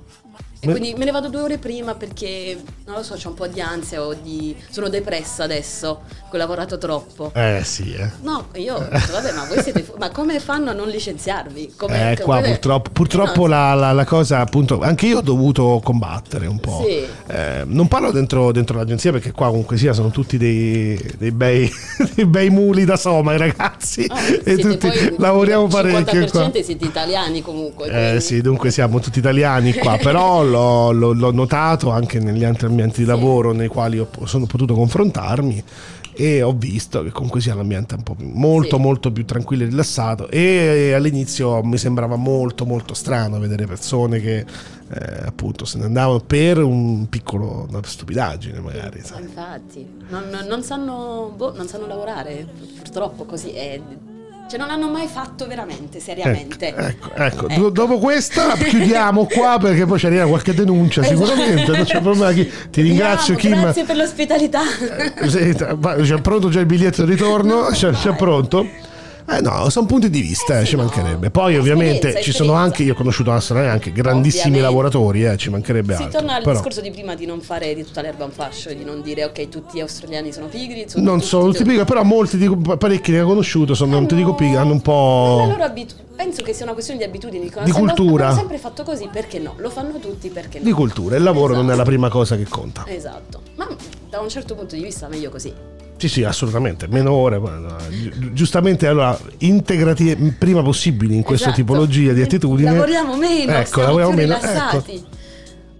E 0.66 0.70
quindi 0.70 0.94
me 0.96 1.05
ne 1.05 1.11
vado 1.11 1.29
due 1.29 1.40
ore 1.42 1.59
prima 1.59 1.94
perché, 1.94 2.57
non 2.87 2.96
lo 2.96 3.03
so, 3.03 3.14
c'ho 3.14 3.29
un 3.29 3.35
po' 3.35 3.46
di 3.46 3.61
ansia 3.61 4.03
o 4.03 4.14
di... 4.14 4.55
sono 4.70 4.88
depressa 4.88 5.44
adesso, 5.44 6.00
che 6.31 6.37
ho 6.37 6.38
lavorato 6.38 6.79
troppo. 6.79 7.31
Eh 7.35 7.61
sì, 7.64 7.92
eh. 7.94 8.11
No, 8.22 8.46
io 8.55 8.77
ho 8.77 8.79
detto, 8.79 9.12
vabbè, 9.12 9.33
ma 9.33 9.44
voi 9.46 9.62
siete... 9.62 9.83
fu- 9.83 9.94
ma 9.98 10.11
come 10.11 10.40
fanno 10.40 10.70
a 10.70 10.72
non 10.72 10.88
licenziarvi? 10.88 11.74
Come, 11.77 12.12
Eh, 12.12 12.20
qua 12.22 12.37
come- 12.37 12.48
purtroppo, 12.48 12.90
purtroppo 12.90 13.40
No, 13.42 13.46
la, 13.48 13.74
la- 13.74 13.92
la 13.92 14.05
cosa, 14.05 14.40
appunto, 14.40 14.81
anche 14.81 15.07
io 15.07 15.18
ho 15.18 15.22
dovuto 15.22 15.81
combattere 15.83 16.46
un 16.46 16.59
po'. 16.61 16.83
Sì. 16.87 17.05
Eh, 17.27 17.62
non 17.66 17.88
parlo 17.88 18.11
dentro, 18.11 18.53
dentro 18.53 18.77
l'agenzia 18.79 19.12
perché 19.12 19.33
qua 19.33 19.48
comunque 19.48 19.77
sia 19.77 19.92
sono 19.92 20.11
tutti 20.11 20.37
dei, 20.38 20.98
dei 21.18 21.31
bei, 21.31 21.70
dei 22.14 22.24
bei 22.27 22.50
muli 22.50 22.85
da 22.85 22.96
soma 22.96 23.35
i 23.35 23.38
ragazzi 23.38 24.07
Ah, 24.09 24.18
e 24.44 24.57
tutti 24.57 24.88
poi 24.88 25.14
lavoriamo 25.18 25.66
parecchio 25.66 26.27
qua. 26.29 26.48
50% 26.48 26.62
siete 26.62 26.85
italiani 26.85 27.42
comunque. 27.42 27.87
Eh 27.87 27.90
quindi- 27.90 28.20
sì, 28.20 28.40
dunque 28.40 28.70
siamo 28.70 28.98
tutti 29.00 29.18
italiani 29.18 29.72
qua, 29.74 29.96
però 29.98 30.42
l'ho, 30.55 30.93
l'ho- 30.93 31.12
l'ho 31.12 31.33
notato 31.33 31.90
anche 31.90 32.21
negli 32.21 32.45
altri 32.45 32.67
ambienti 32.67 33.01
di 33.01 33.07
lavoro 33.07 33.53
nei 33.53 33.69
quali 33.69 33.99
ho- 33.99 34.09
sono 34.25 34.47
potuto 34.47 34.75
confrontarmi 34.75 35.62
e 36.17 36.43
ho 36.43 36.53
visto 36.53 37.03
che 37.03 37.11
comunque 37.11 37.40
sia 37.40 37.55
l'ambiente 37.57 37.97
un 37.97 38.05
po' 38.05 38.14
più, 38.14 38.29
molto 38.33 38.77
Sì. 38.77 38.83
molto 38.83 39.11
più 39.11 39.25
tranquillo 39.25 39.64
e 39.64 39.67
rilassato 39.67 40.29
e 40.31 40.93
all'inizio 40.93 41.61
mi 41.64 41.77
sembrava 41.77 42.14
molto 42.14 42.64
molto 42.67 42.95
strano 42.95 43.40
vedere 43.40 43.67
persone 43.67 44.21
che 44.21 44.38
eh, 44.38 44.47
appunto 45.27 45.64
se 45.64 45.79
ne 45.79 45.87
andavano 45.87 46.21
per 46.21 46.59
un 46.62 47.09
piccolo 47.09 47.67
una 47.69 47.81
stupidaggine 47.83 48.61
magari 48.61 49.01
Ma 49.01 49.05
sai. 49.07 49.23
Infatti, 49.23 49.88
non, 50.11 50.29
non- 50.31 50.47
non 50.47 50.62
sanno, 50.62 51.33
boh, 51.37 51.53
non 51.57 51.67
sanno 51.67 51.87
lavorare, 51.88 52.47
purtroppo 52.79 53.25
così 53.25 53.51
è. 53.51 53.81
Cioè 54.47 54.59
non 54.59 54.69
l'hanno 54.69 54.89
mai 54.91 55.07
fatto 55.09 55.47
veramente, 55.47 56.01
seriamente. 56.01 56.69
Ecco, 56.77 57.11
ecco, 57.15 57.49
Ecco. 57.49 57.71
dopo 57.71 57.99
questa 57.99 58.53
chiudiamo 58.57 59.27
qua 59.27 59.57
perché 59.59 59.87
poi 59.87 59.99
ci 59.99 60.07
arriva 60.07 60.27
qualche 60.27 60.53
denuncia 60.55 61.01
Esatto. 61.01 61.25
sicuramente, 61.25 61.73
non 61.73 61.85
c'è 61.85 62.01
problema. 62.01 62.33
Chi- 62.33 62.51
Ti 62.71 62.83
ringrazio 62.83 63.35
Andiamo, 63.35 63.55
Kim. 63.57 63.65
Grazie 63.65 63.85
per 63.85 63.97
l'ospitalità. 63.97 64.61
Eh, 65.39 65.75
va- 65.77 65.95
C'è 65.97 66.21
pronto 66.21 66.51
già 66.51 66.61
il 66.61 66.67
biglietto 66.67 67.05
di 67.05 67.13
ritorno? 67.13 67.63
No, 67.63 67.67
c'è, 67.69 67.91
c'è 67.93 68.15
pronto? 68.15 68.69
Eh 69.27 69.41
no, 69.41 69.71
sono 69.71 69.87
punti 69.87 70.11
di 70.11 70.21
vista, 70.21 70.61
eh, 70.61 70.67
ci 70.67 70.77
mancherebbe. 70.77 71.31
Poi 71.31 71.57
ovviamente 71.57 72.21
ci 72.23 72.31
sono 72.31 72.53
anche, 72.53 72.83
io 72.83 72.93
ho 72.93 72.95
conosciuto 72.95 73.33
a 73.33 73.43
anche 73.71 73.91
grandissimi 73.91 74.59
Ovviamente. 74.59 74.61
lavoratori, 74.61 75.25
eh, 75.25 75.37
ci 75.39 75.49
mancherebbe 75.49 75.95
Si 75.97 76.03
altro. 76.03 76.19
torna 76.19 76.35
al 76.37 76.43
Però 76.43 76.53
discorso 76.55 76.83
di 76.83 76.91
prima 76.91 77.15
di 77.15 77.25
non 77.25 77.41
fare 77.41 77.75
di 77.75 77.85
tutta 77.85 78.03
l'erba 78.03 78.27
un 78.27 78.31
fascio 78.33 78.73
di 78.75 78.85
non 78.85 79.01
dire 79.01 79.25
ok 79.25 79.49
tutti 79.49 79.79
gli 79.79 79.81
australiani 79.81 80.31
sono 80.31 80.49
pigri. 80.49 80.85
sono 80.87 81.05
non 81.05 81.15
tutti- 81.17 81.29
sono 81.29 81.45
tutti 81.51 81.65
pigri, 81.65 81.85
però 81.85 82.03
molti, 82.03 82.37
dico, 82.37 82.55
parecchi 82.77 83.13
che 83.13 83.21
ho 83.23 83.27
conosciuto 83.27 83.73
sono, 83.75 83.93
non 83.93 84.07
ti 84.07 84.15
dico 84.15 84.35
pigri, 84.35 84.57
hanno 84.57 84.73
un 84.73 84.77
La 84.77 84.83
po'... 84.83 85.47
loro 85.49 85.63
abitu- 85.65 85.97
penso 86.15 86.43
che 86.43 86.53
sia 86.53 86.65
una 86.65 86.75
questione 86.75 87.01
di 87.01 87.07
abitudini. 87.07 87.45
dicono, 87.45 87.65
Di 87.65 87.73
"Se 87.73 87.79
lo- 87.81 87.85
cultura." 87.87 88.25
Abbiamo 88.25 88.41
sempre 88.41 88.59
fatto 88.59 88.83
così, 88.83 89.09
perché 89.11 89.39
no? 89.39 89.55
Lo 89.57 89.71
fanno 89.71 89.99
tutti, 90.01 90.29
perché 90.29 90.59
no? 90.59 90.65
di 90.65 90.73
cultura. 90.73 91.17
Il 91.17 91.23
lavoro 91.23 91.55
non 91.55 91.63
è 91.63 91.67
Esatto. 91.69 91.79
la 91.79 91.85
prima 91.85 92.09
cosa 92.11 92.37
che 92.37 92.45
conta. 92.47 92.85
Esatto, 92.87 93.41
ma 93.57 93.67
da 94.11 94.21
un 94.21 94.29
certo 94.29 94.55
punto 94.55 94.75
di 94.75 94.83
vista 94.83 95.09
meglio 95.09 95.31
così. 95.31 95.51
Sì, 95.97 96.09
sì, 96.09 96.25
assolutamente. 96.25 96.87
Meno 96.89 97.13
ore. 97.13 97.41
Giustamente, 98.33 98.87
allora, 98.87 99.19
integrati 99.39 100.05
il 100.09 100.35
prima 100.39 100.63
possibile 100.63 101.15
in 101.15 101.23
questa 101.23 101.47
Esatto. 101.49 101.63
tipologia 101.63 102.13
di 102.13 102.21
attitudine. 102.23 102.73
Lavoriamo 102.73 103.17
meno, 103.17 103.53
Ecco, 103.53 103.81
lavoriamo 103.81 104.13
meno. 104.13 104.35
rilassati. 104.35 104.95
Ecco. 104.95 105.07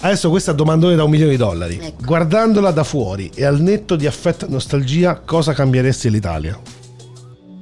Adesso 0.01 0.29
questa 0.31 0.53
domandone 0.53 0.97
da 0.97 1.05
un 1.05 1.11
milione 1.11 1.31
di 1.33 1.37
dollari. 1.39 1.79
Ecco. 1.81 2.05
Guardandola 2.05 2.71
da 2.71 2.85
fuori 2.85 3.31
e 3.35 3.45
al 3.45 3.61
netto 3.61 3.97
di 3.97 4.07
affetto 4.07 4.47
e 4.47 4.49
nostalgia, 4.49 5.17
cosa 5.21 5.53
cambieresti 5.55 6.11
l'Italia? 6.11 6.59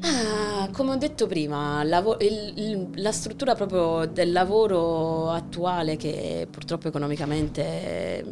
Ah, 0.02 0.68
come 0.72 0.92
ho 0.92 0.96
detto 0.96 1.26
prima, 1.26 1.82
lavo- 1.84 2.16
il- 2.20 2.52
il- 2.56 2.88
la 2.96 3.12
struttura 3.12 3.54
proprio 3.54 4.06
del 4.12 4.32
lavoro 4.32 5.30
attuale 5.30 5.96
che 5.96 6.46
purtroppo 6.50 6.88
economicamente 6.88 7.62
eh, 7.62 8.24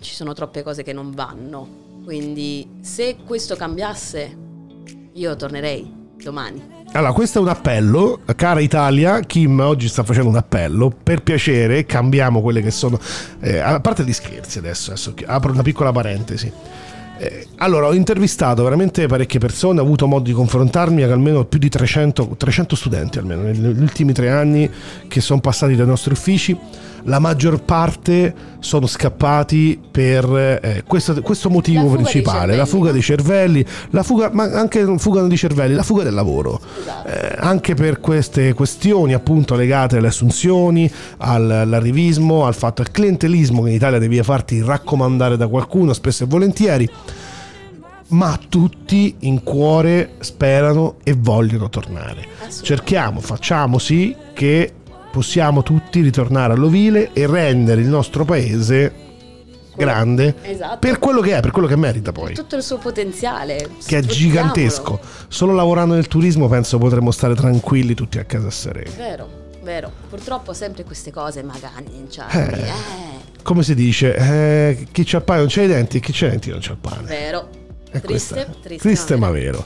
ci 0.00 0.14
sono 0.14 0.32
troppe 0.34 0.62
cose 0.62 0.82
che 0.84 0.92
non 0.92 1.10
vanno. 1.12 1.86
Quindi 2.08 2.66
se 2.80 3.16
questo 3.22 3.54
cambiasse 3.54 4.34
io 5.12 5.36
tornerei 5.36 5.94
domani. 6.16 6.62
Allora, 6.92 7.12
questo 7.12 7.38
è 7.38 7.42
un 7.42 7.48
appello, 7.48 8.20
cara 8.34 8.60
Italia, 8.60 9.20
Kim 9.20 9.60
oggi 9.60 9.88
sta 9.88 10.02
facendo 10.04 10.30
un 10.30 10.36
appello, 10.36 10.90
per 10.90 11.22
piacere 11.22 11.84
cambiamo 11.84 12.40
quelle 12.40 12.62
che 12.62 12.70
sono, 12.70 12.98
eh, 13.40 13.58
a 13.58 13.80
parte 13.80 14.04
gli 14.04 14.12
scherzi 14.14 14.56
adesso, 14.56 14.92
adesso 14.92 15.12
apro 15.26 15.52
una 15.52 15.60
piccola 15.60 15.92
parentesi. 15.92 16.50
Eh, 17.18 17.46
allora, 17.56 17.88
ho 17.88 17.92
intervistato 17.92 18.62
veramente 18.62 19.06
parecchie 19.06 19.38
persone, 19.38 19.80
ho 19.80 19.82
avuto 19.82 20.06
modo 20.06 20.24
di 20.24 20.32
confrontarmi 20.32 21.02
con 21.02 21.12
almeno 21.12 21.44
più 21.44 21.58
di 21.58 21.68
300, 21.68 22.36
300 22.38 22.74
studenti 22.74 23.18
almeno 23.18 23.42
negli 23.42 23.82
ultimi 23.82 24.14
tre 24.14 24.30
anni 24.30 24.70
che 25.08 25.20
sono 25.20 25.40
passati 25.40 25.76
dai 25.76 25.86
nostri 25.86 26.12
uffici. 26.12 26.58
La 27.08 27.18
maggior 27.20 27.62
parte 27.62 28.34
sono 28.58 28.86
scappati 28.86 29.80
per 29.90 30.60
eh, 30.62 30.82
questo, 30.86 31.22
questo 31.22 31.48
motivo 31.48 31.88
La 31.88 31.94
principale, 31.94 32.54
la 32.54 32.66
fuga 32.66 32.92
dei 32.92 33.00
cervelli, 33.00 33.64
la 33.90 34.02
fuga, 34.02 34.28
ma 34.30 34.44
anche 34.44 34.84
fuga 34.98 35.22
di 35.22 35.36
cervelli, 35.36 35.74
la 35.74 35.82
fuga 35.82 36.02
del 36.02 36.12
lavoro. 36.12 36.60
Esatto. 36.78 37.08
Eh, 37.08 37.34
anche 37.38 37.74
per 37.74 38.00
queste 38.00 38.52
questioni 38.52 39.14
appunto 39.14 39.54
legate 39.54 39.96
alle 39.96 40.08
assunzioni, 40.08 40.90
al- 41.18 41.50
all'arrivismo, 41.50 42.44
al 42.44 42.54
fatto 42.54 42.82
del 42.82 42.92
clientelismo 42.92 43.62
che 43.62 43.70
in 43.70 43.76
Italia 43.76 43.98
devi 43.98 44.22
farti 44.22 44.60
raccomandare 44.60 45.38
da 45.38 45.48
qualcuno 45.48 45.94
spesso 45.94 46.24
e 46.24 46.26
volentieri, 46.26 46.90
ma 48.08 48.38
tutti 48.48 49.16
in 49.20 49.42
cuore 49.42 50.12
sperano 50.18 50.96
e 51.02 51.14
vogliono 51.16 51.70
tornare. 51.70 52.26
Cerchiamo, 52.62 53.20
facciamo 53.20 53.78
sì 53.78 54.14
che 54.34 54.72
possiamo 55.10 55.62
tutti 55.62 56.00
ritornare 56.00 56.52
all'ovile 56.52 57.10
e 57.12 57.26
rendere 57.26 57.80
il 57.80 57.88
nostro 57.88 58.24
paese 58.24 59.06
grande 59.76 60.34
Esatto. 60.42 60.78
per 60.80 60.98
quello 60.98 61.20
che 61.20 61.36
è, 61.36 61.40
per 61.40 61.52
quello 61.52 61.68
che 61.68 61.76
merita 61.76 62.10
poi. 62.10 62.34
Tutto 62.34 62.56
il 62.56 62.62
suo 62.62 62.78
potenziale. 62.78 63.68
Che 63.84 63.98
è 63.98 64.00
gigantesco. 64.02 64.98
Solo 65.28 65.54
lavorando 65.54 65.94
nel 65.94 66.08
turismo 66.08 66.48
penso 66.48 66.78
potremmo 66.78 67.10
stare 67.12 67.34
tranquilli 67.34 67.94
tutti 67.94 68.18
a 68.18 68.24
casa 68.24 68.50
sereni. 68.50 68.90
Vero, 68.96 69.28
vero. 69.62 69.90
Purtroppo 70.08 70.52
sempre 70.52 70.82
queste 70.84 71.12
cose 71.12 71.42
magagnanci. 71.44 72.20
Eh. 72.32 72.38
Eh. 72.38 72.72
Come 73.44 73.62
si 73.62 73.74
dice, 73.76 74.14
eh, 74.16 74.86
chi 74.90 75.04
c'ha 75.04 75.18
il 75.18 75.22
pane 75.22 75.38
non 75.40 75.48
c'ha 75.48 75.62
i 75.62 75.66
denti 75.68 76.00
chi 76.00 76.10
c'ha 76.12 76.26
i 76.26 76.30
denti 76.30 76.50
non 76.50 76.58
c'ha 76.60 76.72
il 76.72 76.78
pane. 76.78 77.06
Vero. 77.06 77.48
E 77.90 78.00
Triste, 78.00 78.34
questa- 78.34 78.52
triste, 78.60 78.76
triste 78.88 79.16
ma 79.16 79.30
vero. 79.30 79.64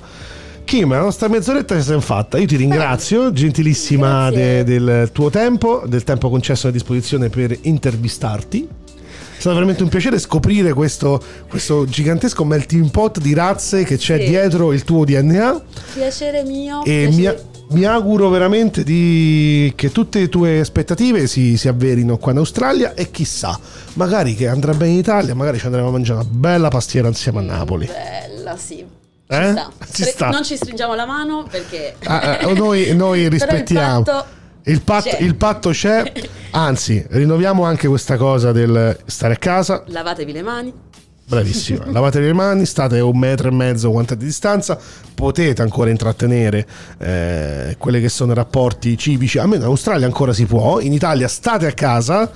Kim, 0.72 0.88
la 0.88 1.00
nostra 1.00 1.28
mezz'oretta 1.28 1.76
ci 1.76 1.82
siamo 1.82 2.00
fatta. 2.00 2.38
Io 2.38 2.46
ti 2.46 2.56
ringrazio, 2.56 3.30
gentilissima 3.30 4.30
Grazie. 4.30 4.64
de- 4.64 4.80
del 4.80 5.11
tuo 5.12 5.28
tempo, 5.28 5.82
del 5.87 6.02
tempo 6.02 6.30
concesso 6.30 6.68
a 6.68 6.70
disposizione 6.70 7.28
per 7.28 7.54
intervistarti. 7.61 8.66
È 8.66 9.38
stato 9.38 9.54
veramente 9.56 9.82
un 9.82 9.90
piacere 9.90 10.18
scoprire 10.18 10.72
questo, 10.72 11.22
questo 11.46 11.85
gigantesco 11.85 12.44
melting 12.46 12.90
pot 12.90 13.18
di 13.20 13.35
razze 13.35 13.85
che 13.85 13.98
c'è 13.98 14.18
Sì. 14.18 14.28
dietro 14.30 14.72
il 14.72 14.82
tuo 14.85 15.04
DNA 15.04 15.62
Piacere 15.92 16.42
mio. 16.42 16.82
e 16.87 17.06
mi, 17.11 17.16
piacere- 17.16 17.44
mi 17.72 17.85
auguro 17.85 18.30
veramente 18.30 18.82
di- 18.82 19.70
che 19.76 19.92
tutte 19.92 20.20
le 20.20 20.30
tue 20.30 20.58
aspettative 20.61 21.26
si, 21.26 21.58
si 21.58 21.68
avverino 21.68 22.16
qua 22.16 22.32
in 22.32 22.38
Australia 22.38 22.94
e 22.94 23.11
chissà, 23.11 23.61
magari 23.94 24.35
che 24.35 24.48
andrà 24.48 24.72
bene 24.72 24.92
in 24.92 24.98
Italia, 25.00 25.35
magari 25.35 25.58
ci 25.58 25.66
andremo 25.66 25.88
a 25.88 25.90
mangiare 25.90 26.20
una 26.20 26.28
bella 26.30 26.68
pastiera 26.68 27.08
insieme 27.08 27.40
a 27.40 27.42
Napoli. 27.42 27.85
Bella, 27.88 28.56
sì. 28.56 29.00
Eh? 29.33 29.47
Ci 29.47 29.53
sta. 29.53 29.71
Ci 29.92 30.03
Stre- 30.03 30.11
sta. 30.11 30.29
Non 30.29 30.45
ci 30.45 30.57
stringiamo 30.57 30.95
la 30.95 31.07
mano 31.07 31.47
perché... 31.51 31.95
Ah, 32.05 32.38
eh, 32.42 32.53
noi, 32.53 32.92
noi 32.97 33.29
rispettiamo. 33.29 33.99
il 33.99 34.05
patto 34.05 34.27
Il 34.64 34.81
patto, 34.83 35.09
c'è. 35.09 35.16
il 35.21 35.35
patto 35.37 35.71
c'è, 35.71 36.12
anzi, 36.53 37.05
rinnoviamo 37.09 37.64
anche 37.64 37.88
questa 37.88 38.16
cosa 38.16 38.53
del 38.53 38.97
stare 39.07 39.35
a 39.35 39.38
casa. 39.38 39.83
Lavatevi 39.87 40.33
le 40.33 40.42
mani. 40.42 40.73
Bravissima, 41.25 41.85
lavate 41.90 42.21
le 42.21 42.33
mani, 42.35 42.66
state 42.66 42.99
a 42.99 43.05
un 43.05 43.16
metro 43.16 43.49
e 43.49 43.53
mezzo 43.53 43.90
quanta 43.90 44.14
di 44.14 44.25
distanza, 44.27 44.79
potete 45.14 45.62
ancora 45.62 45.88
intrattenere 45.88 46.66
eh, 46.99 47.77
quelli 47.79 48.01
che 48.03 48.11
sono 48.11 48.33
i 48.33 48.35
rapporti 48.35 48.99
civici. 48.99 49.38
Almeno 49.38 49.62
in 49.62 49.68
Australia 49.71 50.05
ancora 50.05 50.35
si 50.35 50.45
può, 50.45 50.79
in 50.81 50.92
Italia 50.92 51.29
state 51.29 51.66
a 51.66 51.73
casa, 51.73 52.31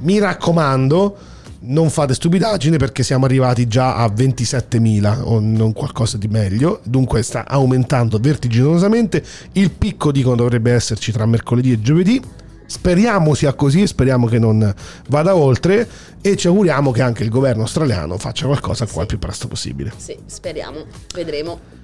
mi 0.00 0.18
raccomando, 0.18 1.16
non 1.62 1.90
fate 1.90 2.14
stupidaggini 2.14 2.78
perché 2.78 3.02
siamo 3.02 3.24
arrivati 3.24 3.66
già 3.66 3.96
a 3.96 4.06
27.000 4.06 5.22
o 5.22 5.40
non 5.40 5.72
qualcosa 5.72 6.16
di 6.16 6.28
meglio, 6.28 6.80
dunque 6.84 7.22
sta 7.22 7.46
aumentando 7.46 8.18
vertiginosamente. 8.18 9.22
Il 9.52 9.70
picco 9.70 10.12
dicono 10.12 10.36
dovrebbe 10.36 10.72
esserci 10.72 11.12
tra 11.12 11.26
mercoledì 11.26 11.72
e 11.72 11.80
giovedì. 11.80 12.22
Speriamo 12.64 13.34
sia 13.34 13.52
così, 13.54 13.86
speriamo 13.86 14.26
che 14.26 14.38
non 14.38 14.72
vada 15.08 15.34
oltre 15.34 15.88
e 16.20 16.36
ci 16.36 16.46
auguriamo 16.46 16.92
che 16.92 17.02
anche 17.02 17.24
il 17.24 17.28
governo 17.28 17.62
australiano 17.62 18.16
faccia 18.16 18.46
qualcosa 18.46 18.86
qua 18.86 19.02
il 19.02 19.08
più 19.08 19.18
presto 19.18 19.48
possibile. 19.48 19.92
Sì, 19.96 20.16
speriamo. 20.26 20.84
Vedremo. 21.12 21.79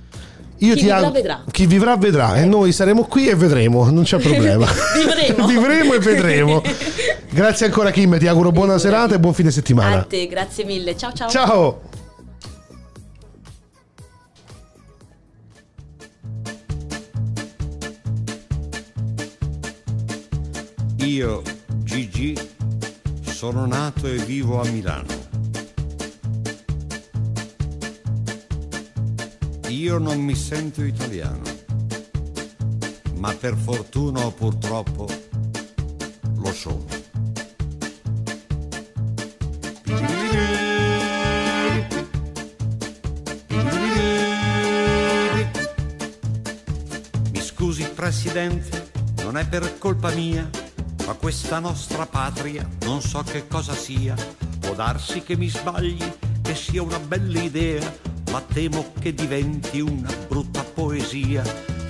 Io 0.58 0.74
Chi 0.74 0.80
ti 0.80 0.86
vivrà 0.86 1.10
vedrà. 1.10 1.44
Chi 1.50 1.66
vivrà 1.66 1.96
vedrà 1.96 2.36
e 2.36 2.46
noi 2.46 2.72
saremo 2.72 3.04
qui 3.04 3.28
e 3.28 3.34
vedremo, 3.34 3.90
non 3.90 4.04
c'è 4.04 4.18
problema. 4.18 4.66
Vivremo. 4.96 5.46
Vivremo 5.46 5.94
e 5.94 5.98
vedremo. 5.98 6.62
Grazie 7.30 7.66
ancora 7.66 7.90
Kim, 7.90 8.18
ti 8.18 8.26
auguro 8.26 8.50
buona 8.52 8.78
serata 8.78 9.14
e 9.14 9.18
buon 9.18 9.34
fine 9.34 9.50
settimana. 9.50 9.98
A 9.98 10.02
te, 10.04 10.26
grazie 10.26 10.64
mille. 10.64 10.96
Ciao 10.96 11.12
ciao. 11.12 11.28
Ciao! 11.28 11.80
Io, 20.96 21.42
Gigi, 21.84 22.34
sono 23.22 23.66
nato 23.66 24.06
e 24.06 24.16
vivo 24.16 24.62
a 24.62 24.66
Milano. 24.70 25.25
Io 29.68 29.98
non 29.98 30.20
mi 30.20 30.35
sento 30.35 30.85
italiano, 30.85 31.42
ma 33.14 33.35
per 33.35 33.57
fortuna 33.57 34.24
o 34.24 34.31
purtroppo 34.31 35.09
lo 36.37 36.52
sono. 36.52 36.85
Mi 47.33 47.40
scusi 47.40 47.88
Presidente, 47.94 48.90
non 49.22 49.37
è 49.37 49.46
per 49.48 49.79
colpa 49.79 50.11
mia, 50.12 50.48
ma 51.07 51.14
questa 51.14 51.59
nostra 51.59 52.07
patria 52.07 52.68
non 52.83 53.00
so 53.00 53.22
che 53.22 53.46
cosa 53.48 53.74
sia. 53.74 54.14
Può 54.61 54.74
darsi 54.74 55.22
che 55.22 55.37
mi 55.37 55.48
sbagli, 55.48 56.12
che 56.42 56.55
sia 56.55 56.83
una 56.83 56.98
bella 56.98 57.40
idea, 57.40 58.05
ma 58.37 58.42
temo 58.53 58.92
che 59.01 59.14
diventi 59.14 59.81
una 59.81 60.14
brutta 60.29 60.62
poesia. 60.62 61.42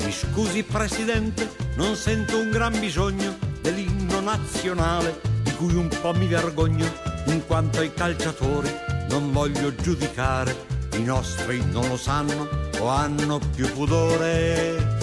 Mi 0.05 0.13
scusi 0.13 0.63
Presidente, 0.63 1.51
non 1.75 1.97
sento 1.97 2.39
un 2.39 2.51
gran 2.51 2.79
bisogno 2.79 3.37
dell'inno 3.61 4.21
nazionale, 4.21 5.21
di 5.43 5.53
cui 5.57 5.75
un 5.75 5.89
po' 5.89 6.15
mi 6.15 6.29
vergogno, 6.29 6.87
in 7.27 7.45
quanto 7.49 7.81
ai 7.81 7.93
calciatori 7.93 8.73
non 9.09 9.33
voglio 9.33 9.75
giudicare. 9.75 10.55
I 10.93 11.03
nostri 11.03 11.65
non 11.73 11.89
lo 11.89 11.97
sanno 11.97 12.49
o 12.79 12.87
hanno 12.87 13.41
più 13.57 13.69
pudore. 13.73 14.99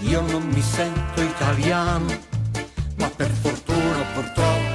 Io 0.00 0.20
non 0.20 0.42
mi 0.42 0.60
sento 0.60 1.22
italiano, 1.22 2.04
ma 2.96 3.08
per 3.08 3.30
fortuna 3.30 4.02
purtroppo 4.12 4.70